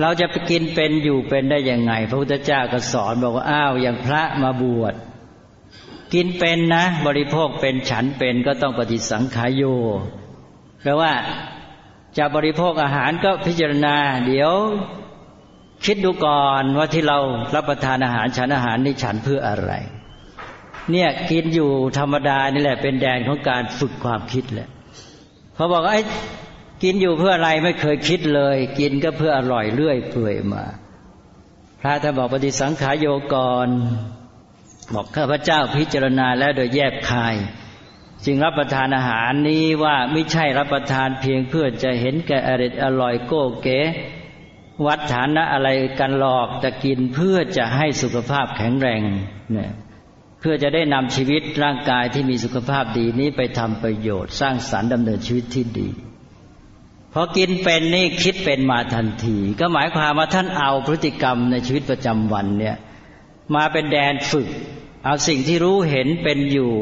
[0.00, 4.94] เราจะไปกินเป็นอยู่เป็นได้ยังไง พระพุทธเจ้าก็สอนบอกว่าอ้าวอย่างพระมาบวช
[6.14, 9.62] กินเป็นนะ บริโภคเป็นฉันเป็นก็ต้องปฏิสังขายโย
[10.82, 11.12] แปลว่า
[12.18, 14.52] จะบริโภคอาหารก็พิจารณา เดี๋ยว
[15.84, 17.18] คิดดูก่อนว่าที่เรา
[17.54, 19.72] รับประทานอาหารฉันอาหารนี่ฉันเพื่ออะไร
[20.90, 24.68] เนี่ยกินอยู่ธรรมดานี่แหละเป็นแดนของการฝึกความคิดแหละ
[25.54, 26.00] เขาบอกไอ้
[26.82, 30.64] กินอยู่เพื่ออะไรไม่เคยคิดเลย กินก็เพื่ออร่อยเรื่อยเปื่อยมา
[31.80, 33.34] พระท่านบอกปฏิสังขายโยก
[33.66, 33.68] ร
[34.94, 37.36] บอกข้าพเจ้าพิจารณาแล้วโดยแยกคาย
[38.24, 43.80] จึงรับประทานอาหารนี้ว่าไม่ใช่รับประทานเพียงเพื่อจะเห็นแก่อริอร่อยโก้เก๋
[44.86, 45.68] วัดฐานะอะไร
[46.00, 49.02] กันหลอกจะกินเพื่อจะให้สุขภาพแข็งแรง
[49.52, 49.70] เนี่ย
[50.46, 55.88] พื่อจะได้นำชีวิตร่างกายที่มีสุขภาพดีนี้ไปทำประโยชน์ สร้างสรรค์ดำเนินชีวิตที่ดี
[57.12, 62.76] พอกินเป็นนี่คิดเป็นมาทันที ก็หมายความว่าท่านเอาพฤติกรรมในชีวิตประจำวันเนี่ย
[63.54, 64.48] มาเป็นแดนฝึก
[65.04, 66.72] เอาสิ่งที่รู้เห็นเป็นอยู่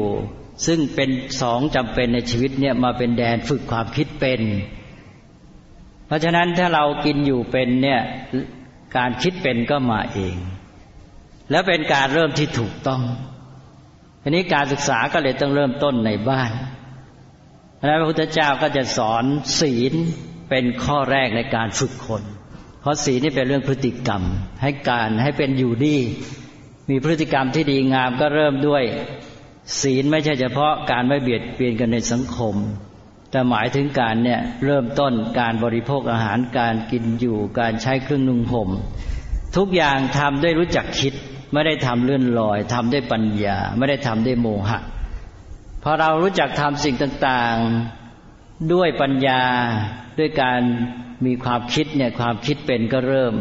[0.65, 1.09] ซึ่งเป็น
[1.41, 4.41] สองจำเป็นในชีวิตเนี่ยมาเป็นแดนฝึกความคิดเป็น
[6.07, 8.01] เพราะฉะนั้นถ้าเรากินอยู่เป็นเนี่ย
[8.97, 10.35] การคิดเป็นก็มาเอง
[11.51, 13.03] แล้วเป็นการเริ่มที่ถูกต้อง
[14.23, 16.51] ทีนี้การศึกษาก็เลยต้องเริ่มต้นในบ้าน
[17.85, 19.23] แล้วพระพุทธเจ้าก็จะสอน
[19.59, 19.93] ศีล
[20.49, 22.23] เป็นข้อแรกในการฝึกคน
[22.81, 24.21] เพราะศีลนี่เป็นเรื่องพฤติกรรม
[24.61, 25.97] ให้การให้เป็นอยู่ดี
[26.89, 28.83] มีพฤติกรรมที่ดีงามก็เริ่มด้วย
[29.81, 32.55] ศีลไม่ใช่เฉพาะการไม่เบียดเบียนกันในสังคม
[33.31, 38.69] แต่หมายถึงการเนี่ยเริ่มต้นการบริโภคอาหารการกินอยู่ การใช้เครื่องนุ่งห่ม
[39.57, 41.13] ทุกอย่างทำด้วยรู้จักคิด
[41.53, 44.79] ไม่ได้ทำเลื่อนลอยทำด้วยปัญญา ไม่ได้ทำด้วยโมหะ
[45.83, 49.43] พอเรารู้จักทำสิ่งต่างๆ ด้วยปัญญา
[50.19, 50.61] ด้วยการ
[51.25, 53.33] มีความคิดเนี่ยความคิดเป็นก็เริ่ม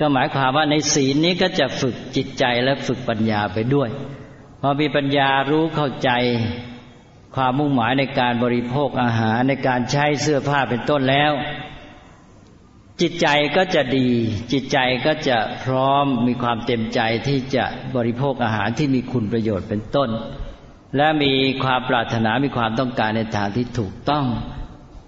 [0.00, 3.88] ก็หมายความว่าในศีลนี้ก็จะฝึกจิตใจและฝึกปัญญาไปด้วย
[4.60, 6.10] พอมีปัญญารู้เข้าใจ
[7.36, 11.32] ความมุ่งหมายในการบริโภคอาหารในการใช้เสื้อผ้าเป็นต้นแล้ว
[13.00, 14.08] จิตใจก็จะดี
[14.52, 17.64] จิตใจก็จะพร้อมมีความเต็มใจที่จะ
[17.96, 20.10] บริโภคอาหารที่มีคุณประโยชน์เป็นต้น
[20.96, 21.32] และมี
[21.64, 24.26] ความปรารถนามีความต้องการในทางที่ถูกต้อง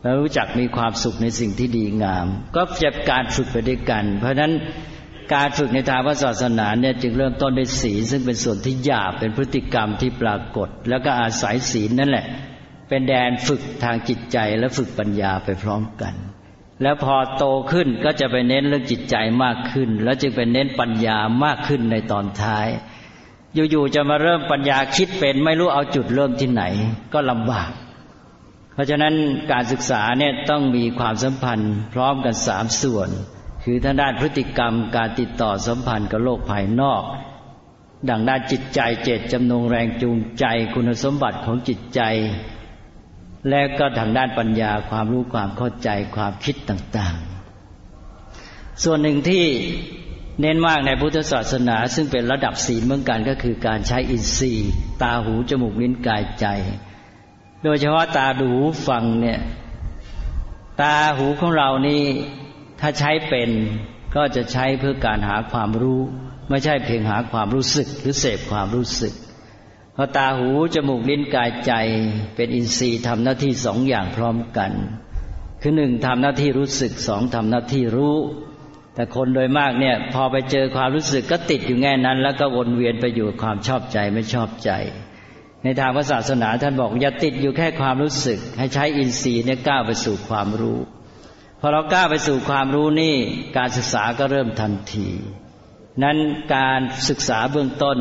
[0.02, 2.26] และรู้จักมีความสุขในสิ่งที่ดีงาม
[2.56, 4.52] ก็จะการฝึกไปด้วยกัน เพราะฉะนั้น
[5.34, 12.26] การฝึกในทางพระศาสนาเนี่ยจึงเริ่มต้นด้วยศีลซึ่งเป็นส่วนที่หยาบเป็นพฤติกรรมที่ปรากฏ แล้วก็อาศัยศีลนั่นแหละ
[12.88, 16.14] เป็นแดนฝึกทางจิตใจและฝึกปัญญาไปพร้อมกัน
[16.82, 22.68] แล้วพอโตขึ้นก็จะไปเน้นเรื่องจิตใจมากขึ้น แล้วจึงเป็นเน้นปัญญามากขึ้นในตอนท้าย
[23.70, 26.64] อยู่ๆจะมาเริ่มปัญญาคิดเป็นไม่รู้เอาจุดเริ่มที่ไหน
[27.12, 27.70] ก็ลำบาก
[28.74, 29.14] เพราะฉะนั้น
[29.52, 33.08] การศึกษาเนี่ยต้องมีความสัมพันธ์ พร้อมกันสามส่วน
[33.64, 37.02] คือทางด้านพฤติกรรมการติดต่อสัมพันธ์กับโลกภายนอก
[38.08, 42.00] ดังด้านจิตใจเจตจำนงแรงจูงใจ คุณสมบัติของจิตใจ
[43.48, 49.44] และก็ทางด้านปัญญาความรู้ความเข้าใจความคิดต่างๆ ส่วนหนึ่งที่
[50.40, 54.70] เน้นมากในพุทธศาสนา ซึ่งเป็นระดับศีลเหมือนกันก็คือการใช้อินทรีย์
[55.02, 56.46] ตาหูจมูกลิ้นกายใจ
[57.64, 58.50] โดยเฉพาะตาดู
[58.88, 59.40] ฟังเนี่ย
[60.82, 62.02] ตาหูของเรานี่
[62.80, 63.50] ถ้าใช้เป็น
[64.14, 66.00] ก็จะใช้เพื่อการหาความรู้
[66.50, 69.14] ไม่ใช่เพียงหาความรู้สึกหรือเสพความรู้สึก
[69.96, 71.72] พอตาหูจมูกลิ้นกายใจ
[72.36, 74.72] เป็นอินทรีย์ทำหน้าที่สองอย่างพร้อมกัน
[75.60, 78.16] คือหนึ่งทำหน้าที่รู้สึกสองทำหน้าที่รู้
[78.94, 84.70] แต่คนโดยมากเนี่ยพอไปเจอความรู้สึกก็ติดอยู่แง่นั้น แล้วก็วนเวียนไปอยู่ความชอบใจไม่ชอบใจ
[85.64, 90.78] ในทางพระศาสนาท่านบอกอย่าติดอยู่แค่ความรู้สึก ให้ใช้อินทรีย์เนี่ยก้าวไปสู่ความรู้
[91.60, 93.14] พอเราก้าวไปสู่ความรู้นี่
[93.58, 95.08] การศึกษาก็เริ่มทันที
[96.02, 96.18] นั้น
[96.56, 97.98] การศึกษาเบื้องต้น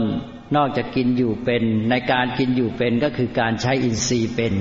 [0.55, 4.55] นอกจากกินอยู่เป็น ในการกินอยู่เป็นก็คือการใช้อินทรีย์เป็น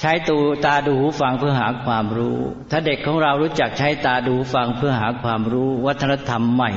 [0.00, 2.38] ใช้ตูตาดูหูฟังเพื่อหาความรู้
[2.70, 6.70] ถ้าเด็กของเรารู้จักใช้ตาดูฟังเพื่อหาความรู้ วัฒนธรรมใหม่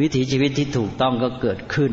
[0.00, 1.92] วิถีชีวิตที่ถูกต้องก็เกิดขึ้น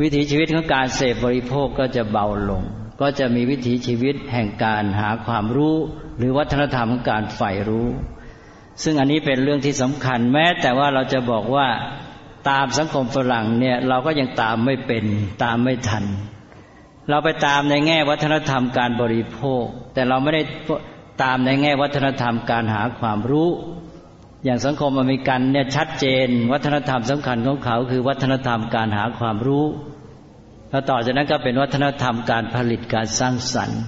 [0.00, 2.62] วิถีชีวิตของการเสพบริโภคก็จะเบาลง
[3.00, 5.76] ก็จะมีวิถีชีวิตแห่งการหาความรู้
[6.18, 7.88] หรือวัฒนธรรมของการใฝ่รู้
[8.82, 11.68] ซึ่งอันนี้เป็นเรื่องที่สำคัญแม้แต่ว่าเราจะบอกว่า
[12.48, 15.04] ตามสังคมฝรั่งเนี่ย เราก็ยังตามไม่เป็น
[15.44, 16.04] ตามไม่ทัน
[17.08, 20.42] เราไปตามในแง่วัฒนธรรมการบริโภค แต่เราไม่ได้
[21.22, 23.48] ตามในแง่วัฒนธรรมการหาความรู้
[24.44, 29.64] อย่างสังคมอเมริกันเนี่ยชัดเจน วัฒนธรรมสำคัญของเขา คือวัฒนธรรมการหาความรู้
[30.70, 33.82] แล้วต่อจากนั้นก็เป็นวัฒนธรรมการผลิตการสร้างสรรค์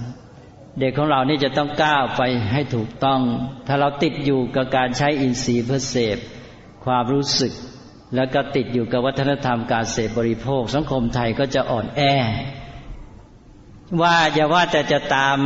[0.79, 3.21] เด็กของเรานี่จะต้องก้าวไปให้ถูกต้อง
[3.67, 6.17] ถ้าเราติดอยู่กับการใช้อินทรีย์เพื่อเสพ
[6.85, 7.53] ความรู้สึก
[8.15, 12.01] แล้วก็ติดอยู่กับวัฒนธรรมการเสพบริโภค สังคมไทยก็จะอ่อนแอ
[14.01, 15.37] ว่าอย่าว่าแต่จะตาม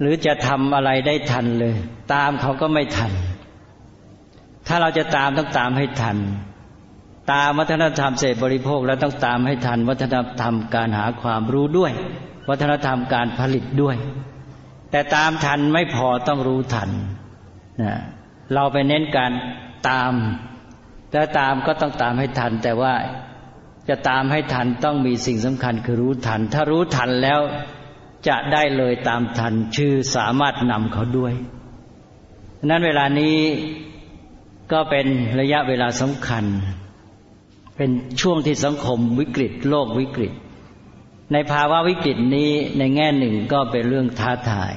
[0.00, 1.74] หรือจะทำอะไรได้ทันเลย
[2.14, 3.12] ตามเขาก็ไม่ทัน
[4.66, 6.16] ถ้าเราจะตามต้องตามให้ทัน
[7.32, 11.92] ตามวัฒนธรรมเสพบริโภคแล้วต้องตามให้ทัน วัฒนธรรมการหาความรู้ด้วย
[12.48, 13.96] วัฒนธรรมการผลิตด้วย
[14.90, 16.90] แต่ตามทันไม่พอต้องรู้ทัน
[17.82, 17.94] นะ
[18.54, 19.32] เราไปเน้นการ
[19.88, 20.12] ตาม
[21.10, 22.94] แต่ตามก็ต้องตามให้ทัน แต่ว่า
[23.88, 27.40] จะตามให้ทันต้องมีสิ่งสำคัญคือรู้ทัน ถ้ารู้ทันแล้ว
[28.28, 31.34] จะได้เลยตามทัน ชื่อสามารถนำเขาด้วย
[32.68, 33.36] นั้นเวลานี้
[34.72, 35.06] ก็เป็น
[35.40, 36.44] ระยะเวลาสำคัญ
[37.76, 37.90] เป็น
[38.20, 40.32] ช่วงที่สังคมวิกฤต โลกวิกฤต
[41.32, 44.72] ในภาวะวิกฤตนี้ในแง่หนึ่งก็เป็นเรื่องท้าทาย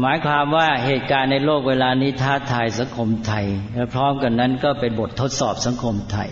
[0.00, 6.30] หมายความว่าเหตุการณ์ในโลกเวลานี้ท้าทายสังคมไทย และพร้อมกันนั้นก็เป็นบททดสอบสังคมไทย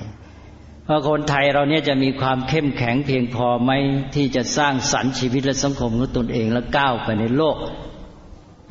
[0.89, 3.71] ว่าคนไทยเราเนี่ยจะมีความเข้มแข็งเพียงพอไหม
[4.15, 7.57] ที่จะสร้างสรรค์ชีวิตและสังคมของตนเองและก้าวไปในโลก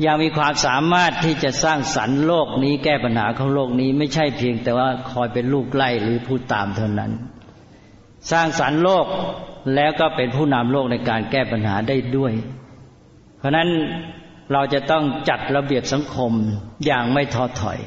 [0.05, 7.11] ยังมีความสามารถที่จะสร้างสรรค์โลกนี้แก้ปัญหาของโลกนี้ไม่ใช่เพียงแต่ว่าคอยเป็นลูกไล่หรือผู้ตามเท่านั้น
[8.31, 9.05] สร้างสรรค์โลก
[9.75, 12.33] แล้วก็เป็นผู้นำโลกในการแก้ปัญหาได้ด้วย
[13.37, 13.69] เพราะนั้น
[14.53, 16.31] เราจะต้องจัดระเบียบสังคม
[16.85, 17.79] อย่างไม่ท้อถอย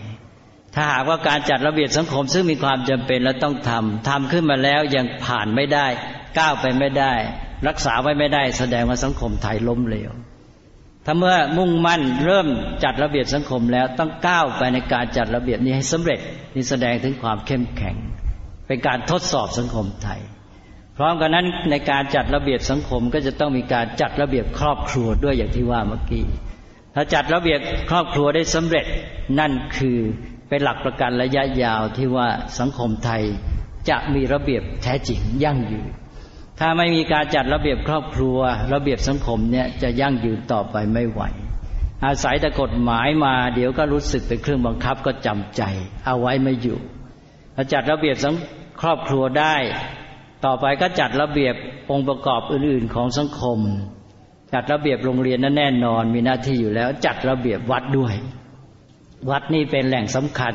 [0.75, 5.87] ถ้าหากว่าการจัดระเบียบสังคม ซึ่งมีความจำเป็นและต้องทำทำขึ้นมาแล้วยังผ่านไม่ได้
[6.39, 7.15] ก้าวไปไม่ได้
[7.69, 10.11] รักษาไว้ไม่ได้ แสดงว่าสังคมไทยล้มเหลว
[11.07, 12.47] ถ้าเมื่อมุ่งมั่นเริ่ม
[12.85, 16.21] จัดระเบียบสังคมแล้วต้องก้าวไปในการจัดระเบียบนี้ให้สำเร็จ
[16.55, 17.97] นี่แสดงถึงความเข้มแข็ง
[18.67, 20.21] เป็นการทดสอบสังคมไทย
[20.97, 26.25] พร้อมกันนั้นในการจัดระเบียบสังคมก็จะต้องมีการจัดระเบียบครอบครัวด้วยอย่างที่ว่าเมื่อกี้
[26.99, 28.87] ถ้าจัดระเบียบครอบครัวได้สำเร็จ
[29.39, 29.99] นั่นคือ
[30.49, 32.29] เป็นหลักประกันระยะยาวที่ว่า
[32.59, 33.23] สังคมไทย
[33.89, 35.87] จะมีระเบียบแท้จริงยั่งยืน
[36.61, 38.39] ถ้าไม่มีการจัดระเบียบครอบครัว
[38.73, 41.23] ระเบียบสังคมเนี่ยจะยั่งยืนต่อไปไม่ไหว
[42.07, 45.63] อาศัยแต่กฎหมายมา เดี๋ยวก็รู้สึกเป็นเครื่องบังคับก็จำใจ
[46.07, 46.79] เอาไว้ไม่อยู่
[47.57, 48.35] ถ้าจัดระเบียบสัง
[48.81, 49.57] ครอบครัวได้
[50.45, 51.55] ต่อไปก็จัดระเบียบ
[51.91, 53.59] องค์ประกอบอื่น ๆ ของสังคม
[54.53, 58.15] จัดระเบียบโรงเรียนนั้นแน่นอนมีหน้าที่อยู่แล้ว จัดระเบียบวัดด้วย
[59.31, 60.55] วัดนี่เป็นแหล่งสำคัญ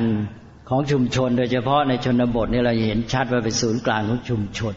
[0.69, 4.75] ของชุมชน โดยเฉพาะในชนบทนี่เราเห็นชัดว่าเป็นศูนย์กลางของชุมชน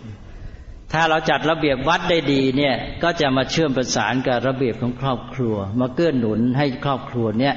[0.93, 7.55] ถ้าเราจัดระเบียบวัดได้ดีเนี่ยก็จะมาเชื่อมประสานกับระเบียบของครอบครัว มาเกื้อหนุนให้ครอบครัวเนี่ย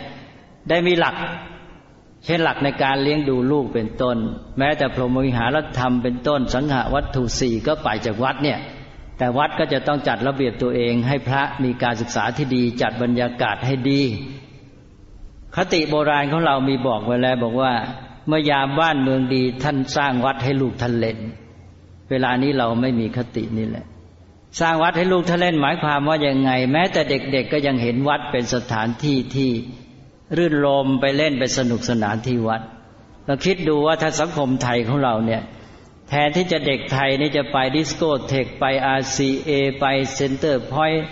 [0.69, 1.15] ได้มีหลัก
[2.25, 4.17] เช่นหลักในการเลี้ยงดูลูกเป็นต้น
[4.57, 8.59] แม้แต่พรหมวิหารธรรมเป็นต้น สังหาวัตถุสี่ก็ไปจากวัดเนี่ย
[9.17, 14.01] แต่วัดก็จะต้องจัดระเบียบตัวเอง ให้พระมีการศึกษาที่ดี จัดบรรยากาศให้ดี
[15.55, 17.73] คติโบราณของเรามีบอกไว้แล้ว บอกว่า
[18.27, 21.17] เมื่อยามบ้านเมืองดีท่านสร้างวัดให้ลูกท่านเล่น
[22.09, 23.85] เวลานี้เราไม่มีคตินี่แหละ
[24.59, 29.51] สร้างวัดให้ลูกท่านเล่น หมายความว่ายังไง แม้แต่เด็กๆก็ยังเห็นวัดเป็นสถานที่ที่
[30.37, 32.61] รื่นรมย์ไปเล่นไปสนุกสนานที่วัด
[33.25, 35.41] เราคิดดูว่าถ้าสังคมไทยของเราเนี่ย
[36.09, 41.05] แทนที่จะเด็กไทยนี่จะไปดิสโก้เทคไป RCA ไปเซ็นเตอร์พอยต์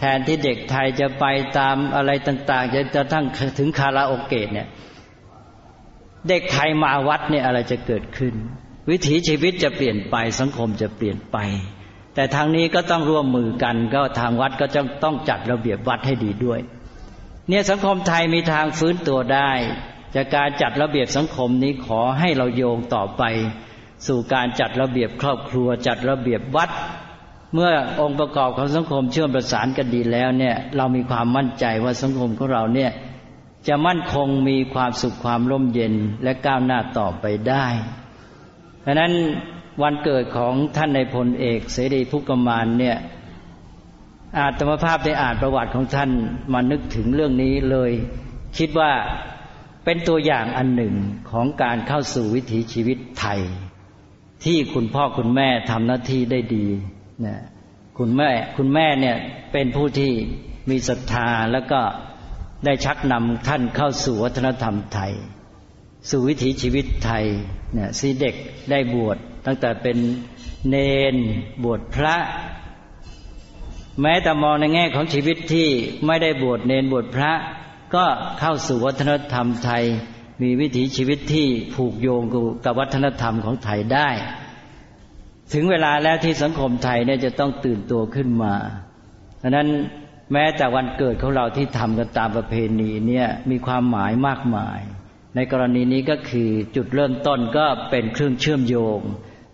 [0.00, 1.24] แทนที่เด็กไทยจะไป
[1.58, 3.24] ตามอะไรต่าง ๆ จะจะทั้ง
[3.58, 4.68] ถึงคาราโอเกะเนี่ย
[6.28, 8.34] เด็กไทยมาวัดเนี่ยอะไรจะเกิดขึ้น
[8.90, 11.36] วิถีชีวิตจะเปลี่ยนไปสังคมจะเปลี่ยนไป
[12.14, 16.60] แต่ทางนี้ก็ต้องร่วมมือกัน ก็ทางวัดก็จะต้องจัดระเบียบวัดให้ดีด้วย
[17.48, 19.52] เนี่ยสังคมไทยมีทางฟื้นตัวได้
[20.14, 23.22] จากการจัดระเบียบสังคมนี้ขอให้เราโยงต่อไป
[24.06, 26.70] สู่การจัดระเบียบครอบครัว จัดระเบียบวัด
[27.54, 32.90] เมื่อองค์ประกอบของสังคมเชื่อมประสานกันดีแล้วเนี่ย เรามีความมั่นใจว่าสังคมของเราเนี่ย
[33.68, 37.66] จะมั่นคงมีความสุขความร่มเย็นและก้าวหน้าต่อไปได้
[38.84, 39.12] ดังนั้น
[39.82, 42.96] วันเกิดของท่านในพลเอกเสรีพุกกมานเนี่ย
[44.38, 46.10] อาตมภาพได้อ่านประวัติของท่าน
[46.52, 47.92] มานึกถึงเรื่องนี้เลย
[48.58, 48.92] คิดว่า
[49.84, 50.94] เป็นตัวอย่างอันหนึ่ง
[51.30, 53.40] ของการเข้าสู่วิถีชีวิตไทย
[54.44, 56.66] ที่คุณพ่อคุณแม่ทำหน้าที่ได้ดี
[57.26, 57.36] นะ
[57.98, 59.16] คุณแม่คุณแม่เนี่ย
[59.52, 60.12] เป็นผู้ที่
[60.70, 61.80] มีศรัทธาแล้วก็
[62.64, 65.12] ได้ชักนำท่านเข้าสู่วัฒนธรรมไทย
[66.10, 67.24] สู่วิถีชีวิตไทย
[67.74, 68.34] เนี่ยสีเด็ก
[68.70, 69.98] ได้บวชตั้งแต่เป็น
[70.68, 70.76] เน
[71.14, 71.16] น
[71.64, 72.16] บวชพระ
[74.02, 75.68] แม้แต่มองในแง่ของชีวิตที่
[76.06, 77.32] ไม่ได้บวชเนนบวชพระ
[77.94, 78.04] ก็
[78.40, 79.84] เข้าสู่วัฒนธรรมไทย
[80.42, 82.22] มีวิถีชีวิตที่ผูกโยง
[82.64, 84.08] กับวัฒนธรรมของไทยได้
[85.52, 88.54] ถึงเวลาแล้วที่สังคมไทยเนี่ยจะต้องตื่นตัวขึ้นมา
[89.42, 89.68] ดังนั้น
[90.32, 94.80] แม้แต่วันเกิดของเราที่ทำกันตามประเพณีเนี่ยมีความหมายมากมาย
[95.34, 98.98] ในกรณีนี้ก็คือจุดเริ่มต้นก็เป็นเครื่องเชื่อมโยง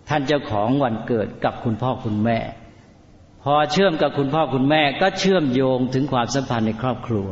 [0.09, 2.39] ท่านเจ้าของวันเกิดกับคุณพ่อคุณแม่
[3.43, 7.29] พอเชื่อมกับคุณพ่อคุณแม่ก็เชื่อมโยงถึงความสัมพันธ์ในครอบครัว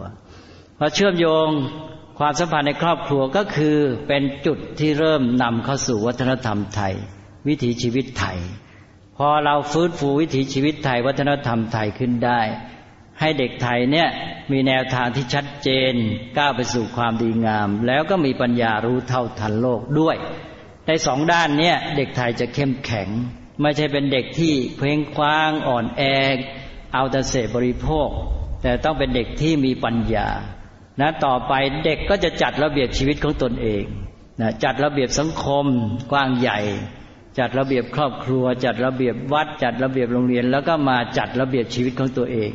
[0.80, 1.48] พอเชื่อมโยง
[2.20, 6.94] ความสัมพันธ์ในครอบครัวก็คือเป็นจุดที่เริ่มนำเข้าสู่วัฒนธรรมไทย
[7.48, 8.38] วิถีชีวิตไทย
[9.18, 12.42] พอเราฟื้นฟูวิถีชีวิตไทย วัฒนธรรมไทยขึ้นได้
[13.20, 14.08] ให้เด็กไทยเนี่ย
[14.52, 15.94] มีแนวทางที่ชัดเจน
[16.38, 20.18] ก้าวไปสู่ความดีงาม แล้วก็มีปัญญารู้เท่าทันโลกด้วย
[20.88, 23.10] ในสองด้านเนี่ยเด็กไทยจะเข้มแข็ง
[23.62, 26.02] ไม่ใช่เป็นเด็กที่เพลงคว้างอ่อนแอ
[26.94, 28.10] เอาแต่เสพบริโภค
[28.62, 30.30] แต่ต้องเป็นเด็กที่มีปัญญา
[31.02, 31.54] นะต่อไป
[31.86, 33.84] เด็กก็จะจัดระเบียบชีวิตของตนเอง
[34.42, 35.66] นะจัดระเบียบสังคม
[36.12, 36.60] กว้างใหญ่
[37.40, 42.52] จัดระเบียบครอบครัว จัดระเบียบวัด จัดระเบียบโรงเรียน แล้วก็มาจัดระเบียบชีวิตของตัวเอง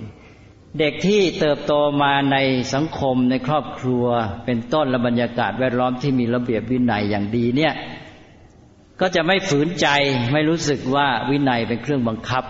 [0.79, 1.73] เด็กที่เติบโต
[2.03, 2.37] มาใน
[2.75, 4.07] สังคมในครอบครัว
[4.45, 7.73] เป็นต้นและบรรยากาศแวดล้อมที่มีระเบียบวินัยอย่างดีเนี่ย
[9.01, 9.87] ก็จะไม่ฝืนใจ
[10.33, 12.45] ไม่รู้สึกว่าวินัยเป็นเครื่องบังคับ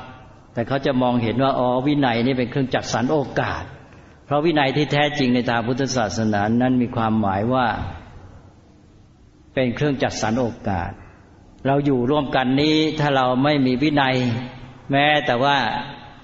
[0.54, 3.62] แต่เขาจะมองเห็นว่าอ๋อวินัยนี่เป็นเครื่องจัดสรรโอกาส
[4.32, 7.66] พราะวินัยที่แท้จริงในทางพุทธศาสนานั้นมีความหมายว่า
[9.54, 10.90] เป็นเครื่องจัดสรรโอกาส
[11.66, 14.16] เราอยู่ร่วมกันนี้ถ้าเราไม่มีวินัย
[14.90, 15.58] แม้แต่ว่า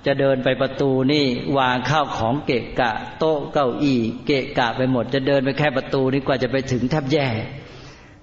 [0.06, 1.24] จะเดินไปประตูนี่
[1.58, 7.28] วางข้าวของเกะกะ โต๊ะเก้าอี้เกะกะไปหมด จะเดินไปแค่ประตูนี่กว่าจะไปถึงแทบแย่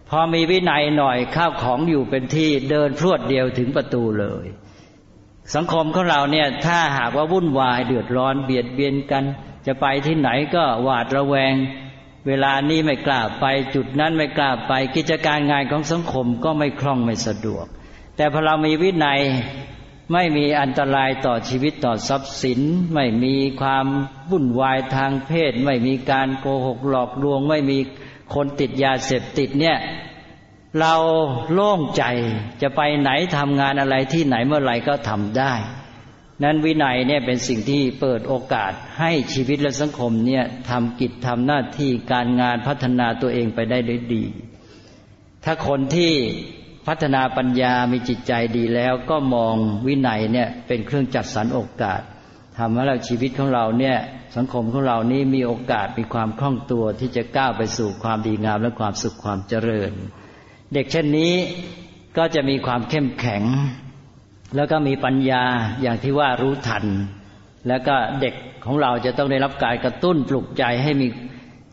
[0.09, 4.45] พอมีวินัยหน่อยข้าวของอยู่เป็นที่เดินพรวดเดียวถึงประตูเลย
[5.55, 9.25] สังคมของเราเนี่ยถ้าหากว่าวุ่นวายเดือดร้อนเบียดเบียนกัน
[9.65, 11.53] จะไปที่ไหนก็หวาดระแวง
[12.27, 13.45] เวลานี้ไม่กล้าไป
[13.75, 17.65] จุดนั้นไม่กล้าไป กิจการงานของสังคมก็ไม่คล่องไม่สะดวก
[18.15, 19.21] แต่พอเรามีวินัย
[20.13, 22.59] ไม่มีอันตรายต่อชีวิตต่อทรัพย์สิน
[22.93, 23.85] ไม่มีความ
[24.31, 27.77] วุ่นวายทางเพศ ไม่มีการโกหกหลอกลวง ไม่มี
[28.33, 29.77] คนติดยาเสพติดเนี่ย
[30.79, 30.95] เรา
[31.53, 32.03] โล่งใจ
[32.61, 35.53] จะไปไหนทำงานอะไรที่ไหนเมื่อไหร่ก็ทำได้
[36.43, 44.23] นั้นวินัยเนี่ยเป็นสิ่งที่เปิดโอกาสให้ชีวิตและสังคมเนี่ยทำกิจทำหน้าที่การงานพัฒนาตัวเองไปได้ด้วยดี
[45.43, 46.13] ถ้าคนที่
[46.87, 49.55] พัฒนาปัญญามีจิตใจดีแล้วก็มอง
[49.87, 52.01] วินัยเนี่ยเป็นเครื่องจัดสรรโอกาส
[52.57, 53.97] ทำให้เราชีวิตของเราเนี่ย
[54.35, 59.91] สังคมของเรานี้มีโอกาสมีความคล่องตัวที่จะก้าวไปสู่ความดีงามและความสุขความเจริญ
[60.73, 61.33] เด็กเช่นนี้
[62.17, 63.43] ก็จะมีความเข้มแข็ง
[64.55, 65.43] แล้วก็มีปัญญา
[65.81, 66.85] อย่างที่ว่ารู้ทัน
[67.67, 68.35] แล้วก็เด็ก
[68.65, 71.07] ของเราจะต้องได้รับการกระตุ้นปลุกใจให้มี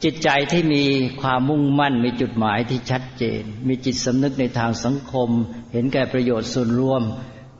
[0.04, 0.84] จิตใจที่มี
[1.22, 5.28] ความมุ่งมั่น มีจุดหมายที่ชัดเจน มีจิตสำนึกในทางสังคม
[5.72, 7.02] เห็นแก่ประโยชน์ส่วนรวม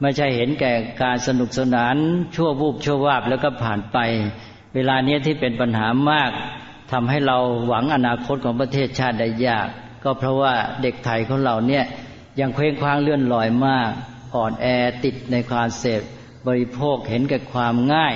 [0.00, 1.96] ไม่ใช่เห็นแก่การสนุกสนาน
[2.34, 3.98] ชั่ววูบชั่ววาบแล้วก็ผ่านไป
[4.74, 6.30] เวลานี้ที่เป็นปัญหามาก
[6.92, 9.68] ทำให้เราหวังอนาคตของประเทศชาติได้ยาก
[10.04, 11.84] ก็เพราะว่าเด็กไทยของเราเนี่ย
[12.40, 13.90] ยังเคว้งคว้างเลื่อนลอยมาก
[14.34, 14.66] อ่อนแอ
[15.04, 16.02] ติดในความเสพ
[16.46, 18.14] บริโภคเห็นแก่ความง่าย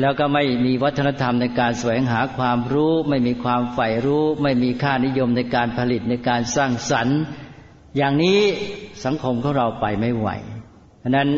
[0.00, 7.18] แล้วก็ไม่มีวัฒนธรรมในการแสวงหาความรู้ ไม่มีความใฝ่รู้ ไม่มีค่านิยมในการผลิตในการสร้างสรรค์
[7.96, 8.40] อย่างนี้
[9.04, 10.28] สังคมของเราไปไม่ไหว
[11.00, 11.28] เพราะนั้น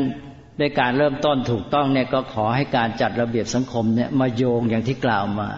[0.60, 5.48] ด้วยการเริ่มต้นถูกต้องเนี่ยก็ขอให้การจัดระเบียบสังคมเนี่ยมาโยงอย่างที่กล่าวมา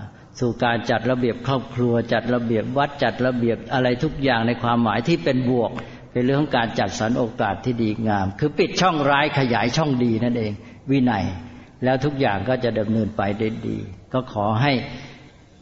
[0.41, 5.71] สู่การจัดระเบียบครอบครัว จัดระเบียบวัดจัดระเบียบอะไรทุกอย่างในความหมายที่เป็นบวก
[6.17, 10.53] เป็นเรื่องของการจัดสรรโอกาสที่ดีงาม คือปิดช่องร้ายขยายช่องดีนั่นเอง
[10.91, 11.25] วินัย
[11.85, 13.79] แล้วทุกอย่างก็จะดำเนินไปได้ดี
[14.13, 14.73] ก็ขอให้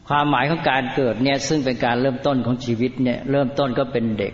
[0.07, 4.33] ความหมายของการเกิดเนี่ยซึ่งเป็นการเริ่มต้นของชีวิตเนี่ยเริ่มต้นก็เป็นเด็ก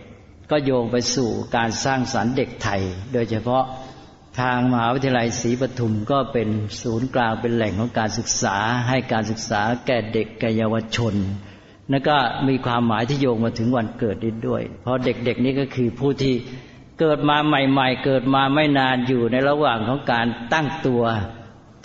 [0.51, 2.82] ก็โยงไปสู่การสร้างสรรค์เด็กไทย
[3.13, 3.63] โดยเฉพาะ
[4.39, 6.49] ทางมหาวิทยาลัยศรีปทุมก็เป็น
[6.82, 8.57] ศูนย์กลางเป็นแหล่งของการศึกษา
[8.89, 11.15] ให้การศึกษาแก่เด็กแก่เยาวชน
[11.90, 12.18] นั่นก็
[12.48, 14.16] มีความหมายที่โยงมาถึงวันเกิด
[14.48, 16.34] ด้วย เพราะเด็กๆนี้ก็คือผู้ที่
[17.00, 21.04] เกิดมาใหม่ ๆ เกิดมาไม่นานอยู่ในระหว่างของการตั้งตัว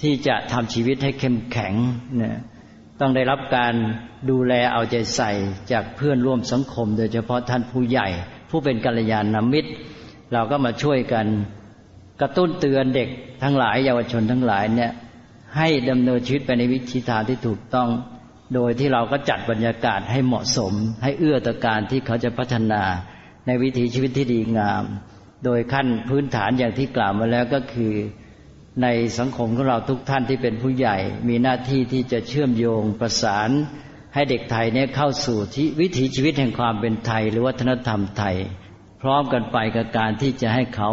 [0.02, 1.74] ที่จะทำชีวิตให้เข้มแข็ง
[2.22, 2.40] นะ
[3.00, 3.74] ต้องได้รับการ
[4.30, 5.30] ดูแลเอาใจใส่
[5.72, 8.08] จากเพื่อนร่วมสังคม โดยเฉพาะท่านผู้ใหญ่
[8.50, 9.70] ผู้เป็นกัลยาณมิตร
[10.32, 11.26] เราก็มาช่วยกัน
[12.20, 13.08] กระตุ้นเตือนเด็ก
[13.42, 14.92] ทั้งหลายเยาวชนทั้งหลายเนี่ย
[15.56, 17.88] ให้ดำเนินชีวิตไปในวิธีทางที่ถูกต้อง
[18.54, 20.72] โดยที่เราก็จัดบรรยากาศให้เหมาะสม
[21.02, 22.82] ให้เอื้อต่อการที่เขาจะพัฒนา
[23.46, 24.84] ในวิถีชีวิตที่ดีงาม
[25.44, 27.94] โดยขั้นพื้นฐานอย่างที่กล่าวมาแล้วก็คือ
[28.82, 28.86] ใน
[29.18, 30.96] สังคมของเราทุกท่านที่เป็นผู้ใหญ่
[31.28, 33.50] มีหน้าที่ที่จะเชื่อมโยงประสาน
[34.14, 38.36] ให้เด็กไทยเนี่ยเข้าสู่ที่วิถีชีวิตแห่งความเป็นไทย หรือวัฒนธรรมไทย
[39.02, 40.90] พร้อมกันไปกับการที่จะให้เขา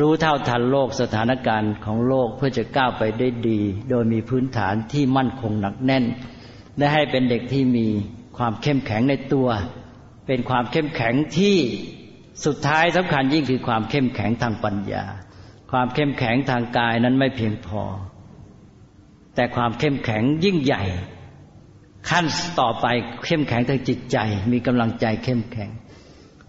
[0.00, 3.60] รู้เท่าทันโลกสถานการณ์ของโลกเพื่อจะก้าวไปได้ดี
[3.90, 6.04] โดยมีพื้นฐานที่มั่นคงหนักแน่น
[6.78, 7.86] และให้เป็นเด็กที่มี
[8.38, 9.48] ความเข้มแข็งในตัว
[10.26, 11.58] เป็นความเข้มแข็งที่
[12.44, 15.04] สุดท้ายสำคัญยิ่งคือความเข้มแข็งทางปัญญา
[15.70, 17.82] ความเข้มแข็งทางกายนั้นไม่เพียงพอ
[19.34, 20.82] แต่ความเข้มแข็งยิ่งใหญ่
[22.10, 22.24] ขั้น
[22.60, 22.86] ต่อไป
[23.26, 24.18] เข้มแข็งทางจิตใจ
[24.52, 25.70] มีกำลังใจเข้มแข็ง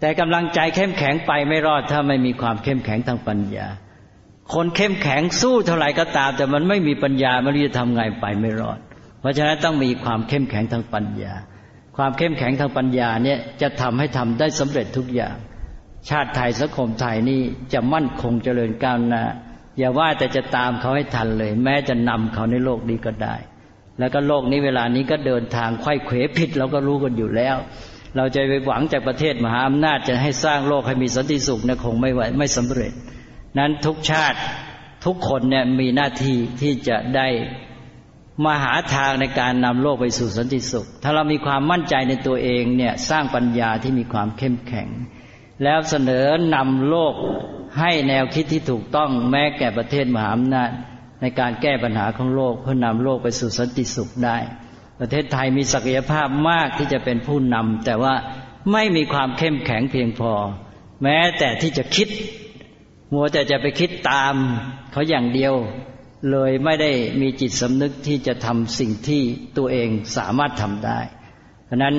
[0.00, 3.66] แต่กำลังใจเข้มแข็งไปไม่รอดถ้าไม่มีความเข้มแข็งทางปัญญา
[4.52, 8.78] คนเข้มแข็งสู้เท่าไหร่ก็ตาม แต่มันไม่มีปัญญาไม่รู้จะทำไงไปไม่รอด
[9.20, 11.32] เพราะฉะนั้นต้องมีความเข้มแข็งทางปัญญา
[11.96, 15.36] ความเข้มแข็งทางปัญญาเนี่ยจะทำให้ทำได้สำเร็จทุกอย่าง
[16.08, 17.40] ชาติไทยสังคมไทยนี่
[17.72, 19.24] จะมั่นคงเจริญก้าวหน้า
[19.78, 23.36] อย่าว่าแต่จะตามเขาให้ทันเลย แม้จะนำเขาในโลกนี้ก็ได้
[23.98, 27.56] แล้วก็โลกนี้เวลานี้ก็เดินทางไข้เขวผิดเราก็รู้กันอยู่แล้ว
[28.16, 32.92] เราจะไปหวังจากประเทศมหาอำนาจจะให้สร้างโลกให้มีสันติสุขเนี่ยคงไม่ไหวไม่สำเร็จ
[33.58, 34.38] นั้นทุกชาติ
[35.06, 37.28] ทุกคนเนี่ยมีหน้าที่ที่จะได้
[38.44, 44.88] มาหาทางในการนำโลกไปสู่สันติสุข ถ้าเรามีความมั่นใจในตัวเองเนี่ยสร้างปัญญาที่มีความเข้มแข็ง
[45.64, 47.14] แล้วเสนอนำโลก
[47.78, 50.70] ให้แนวคิดที่ถูกต้องแม้แก่ประเทศมหาอำนาจ
[51.20, 54.38] ในการแก้ปัญหาของโลกเพื่อนำโลกไปสู่สันติสุขได้
[55.00, 58.14] ประเทศไทยมีศักยภาพมากที่จะเป็นผู้นำแต่ว่า
[58.72, 60.32] ไม่มีความเข้มแข็งเพียงพอ
[61.02, 62.08] แม้แต่ที่จะคิด
[63.12, 64.34] มัวแต่จะไปคิดตาม
[64.92, 65.54] เขาอย่างเดียว
[66.30, 66.90] เลยไม่ได้
[67.20, 69.22] มีจิตสำนึกที่จะทำสิ่งที่
[69.56, 71.00] ตัวเองสามารถทำได้
[71.66, 71.94] เพราะนั้น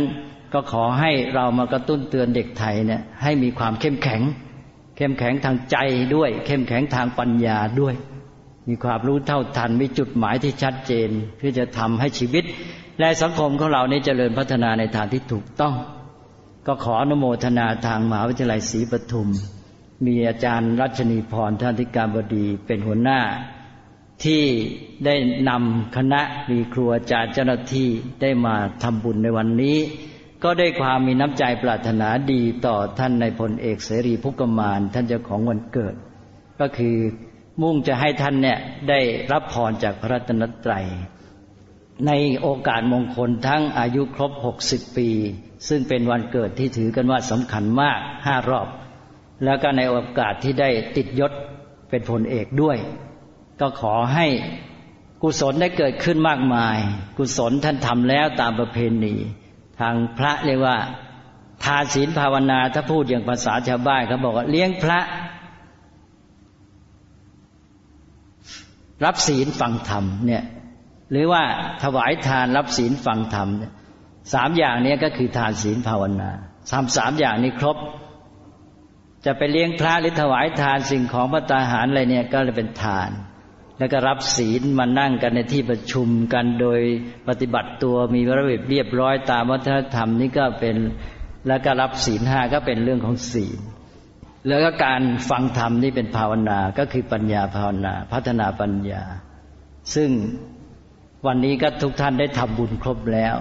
[0.53, 4.21] ก็ขอให้เรามากระตุ้นเตือนเด็กไทยเนี่ยให้มีความเข้มแข็ง
[4.97, 5.77] เข้มแข็งทางใจ
[6.15, 7.95] ด้วย เข้มแข็งทางปัญญาด้วย
[8.69, 12.43] มีความรู้เท่าทันมีจุดหมายที่ชัดเจนเพื่อจะทำให้ชีวิต
[12.99, 15.75] และสังคมของเรานี้เจริญพัฒนาในทางที่ถูกต้อง
[16.67, 19.27] ก็ขออนุโมทนาทางมหาวิทยาลัยศรีปทุม
[20.05, 23.19] มีอาจารย์รัชนีพรท่านธิการบดีเป็นหัวหน้า
[24.25, 24.43] ที่
[25.05, 25.15] ได้
[25.49, 27.89] นำคณะมีครูอาจารย์เจ้าหน้าที่
[28.21, 29.77] ได้มาทำบุญในวันนี้
[30.43, 35.95] ก็ได้ความมีน้ำใจปรารถนาดีต่อท่านในพลเอกเสรีพุกมานท่านเจ้าของวันเกิด
[36.59, 36.95] ก็คือ
[37.61, 38.59] มุ่งจะให้ท่านเนี่ย
[38.89, 38.99] ได้
[39.31, 40.85] รับพรจากพระรัตนตรัย
[42.07, 42.11] ใน
[42.41, 45.09] โอกาสมงคลทั้งอายุครบหกสิบปี
[45.67, 48.67] ซึ่งเป็นวันเกิดที่ถือกันว่าสำคัญมากห้ารอบ
[49.45, 51.31] แล้วก็ในโอกาสที่ได้ติดยศ
[51.89, 52.77] เป็นพลเอกด้วย
[53.61, 54.27] ก็ขอให้
[55.21, 56.77] กุศลได้เกิดขึ้นมากมาย
[57.17, 59.15] กุศลท่านทำแล้วตามประเพณี
[59.79, 60.77] ทางพระเรียกว่า
[61.63, 64.99] ทาศีลภาวนาถ้าพูดอย่างภาษาชาวบ้านเขาบอกว่าเลี้ยงพระ
[69.05, 70.43] รับศีลฟังธรรมเนี่ย
[71.11, 71.43] หรือว่า
[71.83, 73.47] ถวายทานรับศีลฟังธรรม
[74.33, 76.29] สามอย่างนี้ก็คือทานศีลภาวนา
[76.69, 77.77] สามสามอย่างนี้ครบ
[79.25, 83.09] จะไปเลี้ยงพระหรือถวายทานสิ่งของพระตาหารอะไรเนี่ยก็เลยเป็นทาน
[83.81, 86.81] แล้วก็รับศีลมานั่งกันในที่ประชุมกันโดย
[87.27, 90.75] ปฏิบัติตัวมีระเบียบเรียบร้อยตามวัฒนธรรมนี่ก็เป็น
[91.47, 93.59] แล้วก็รับศีลห้าก็เป็นเรื่องของศีล
[94.47, 99.03] แล้วก็การฟังธรรมนี่เป็นภาวนาก็คือปัญญาภาวนา พัฒนาปัญญา
[99.95, 100.09] ซึ่ง
[101.27, 103.35] วันนี้ก็ทุกท่านได้ทำบุญครบแล้ว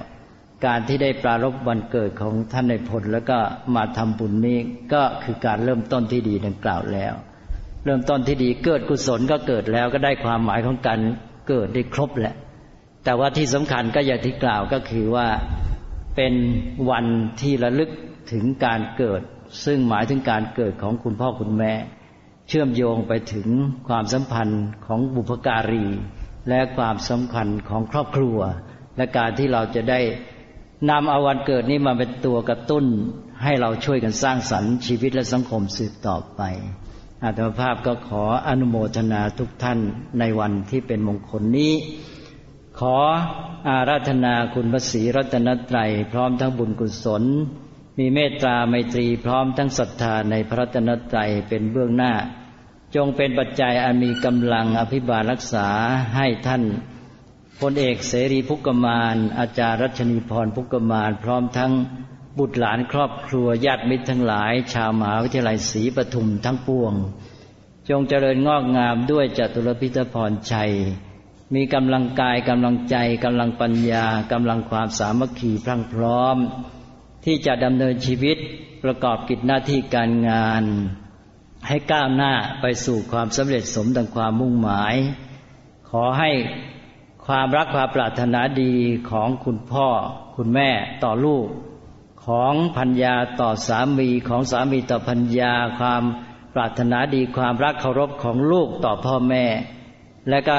[0.67, 3.39] การที่ได้ปรารบวันเกิดของท่านในผลแล้วก็
[3.77, 4.59] มาทำบุญนี้
[4.93, 7.15] ก็คือการเริ่มต้นที่ดีดังกล่าวแล้ว
[7.85, 11.01] เริ่มต้นที่ดีเกิดกุศลก็เกิดแล้วก็ได้ความหมายของการ
[11.49, 12.35] เกิดได้ครบแหละ
[13.05, 15.29] แต่ว่าที่สำคัญก็อย่างที่กล่าวก็คือว่า
[16.17, 16.35] เป็น
[16.91, 17.07] วัน
[17.41, 17.91] ที่ระลึก
[18.33, 19.23] ถึงการเกิด
[19.65, 21.73] ซึ่งหมายถึงการเกิดของคุณพ่อคุณแม่
[22.49, 23.49] เชื่อมโยงไปถึง
[23.89, 25.87] ความสัมพันธ์ของบุพการี
[26.49, 28.39] และความสำคัญของครอบครัว
[28.97, 30.01] และการที่เราจะได้
[30.91, 32.85] นำเอาวันเกิดนี้มาเป็นตัวกระตุ้น
[33.43, 36.43] ให้เราช่วยกันสร้างสรรค์ชีวิตและสังคมสืบต่อไป
[37.25, 39.79] อาตมาภาพก็ขออนุโมทนาทุกท่าน
[40.19, 41.73] ในวันที่เป็นมงคลนี้
[42.79, 42.97] ขอ
[43.69, 47.23] อาราธนาคุณพระศรีรัตนตรัยพร้อมทั้งบุญกุศล
[47.99, 52.13] มีเมตตาไมตรีพร้อมทั้งศรัทธาในพระรัตนตรัยเป็นเบื้องหน้า
[52.95, 55.69] จงเป็นปัจจัยอันมีกำลังอภิบาลรักษา
[56.17, 56.63] ให้ท่าน
[57.61, 61.73] พลเอกเสรีพุกมานอาจารย์รัชนีพรพุกมานพร้อมทั้ง
[62.41, 66.93] บุตรหลานครอบครัวญาติมิตรทั้งหลาย ชาวมหาวิทยาลัยศรีปทุมทั้งปวง
[67.89, 70.73] จงเจริญงอกงามด้วยจตุรพิธพรชัย
[71.55, 76.37] มีกำลังกายกำลังใจกำลังปัญญากำลังความสามัคคีพรั่งพร้อม
[77.25, 78.37] ที่จะดำเนินชีวิต
[78.85, 80.65] ประกอบกิจหน้าที่การงาน
[81.69, 84.95] ให้ก้าวหน้าไปสู่ความสำเร็จสมดังความมุ่งหมาย
[85.91, 86.31] ขอให้
[87.27, 88.75] ความรักความปรารถนาดี
[89.11, 89.89] ของคุณพ่อ
[90.37, 90.71] คุณแม่
[91.05, 91.49] ต่อลูก
[92.27, 96.03] ของพัญญาต่อสามีของสามีต่อพัญญาความ
[96.55, 99.45] ปรารถนาดีความรักเคารพของลูกต่อพ่อแม่
[100.31, 100.59] และก็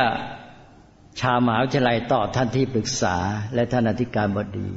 [1.21, 3.15] ชาวมหาวิทยาลัยต่อท่านที่ปรึกษา
[3.55, 4.69] และท่านอธิการบดี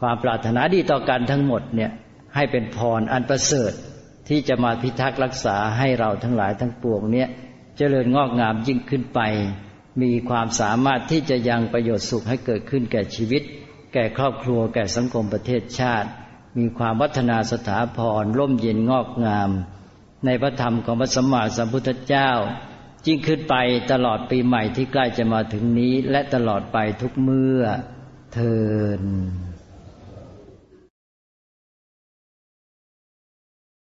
[0.00, 1.90] ความปรารถนาดีต่อกันทั้งหมดเนี่ย
[2.34, 3.72] ให้เป็นพรอันประเสริฐ
[4.28, 7.28] ที่จะมาพิทักษ์รักษาให้เราทั้งหลายทั้งปวงเนี่ย
[7.76, 9.20] เจริญงอกงามยิ่งขึ้นไป
[10.02, 13.42] มีความสามารถที่จะยังประโยชน์สุขให้เกิดขึ้นแก่ชีวิต
[13.94, 16.08] แก่ครอบครัวแก่สังคมประเทศชาติ
[16.58, 19.50] มีความวัฒนาสถาพรร่มเย็นงอกงาม
[20.24, 22.30] ในพระธรรมของพระสัมมาสัมพุทธเจ้า
[23.06, 23.54] ยิ่งขึ้นไป
[23.92, 27.62] ตลอดปีใหม่ที่ใกล้จะมาถึงนี้ และตลอดไปทุกเมื่อ
[28.34, 28.56] เทิ
[29.00, 29.02] น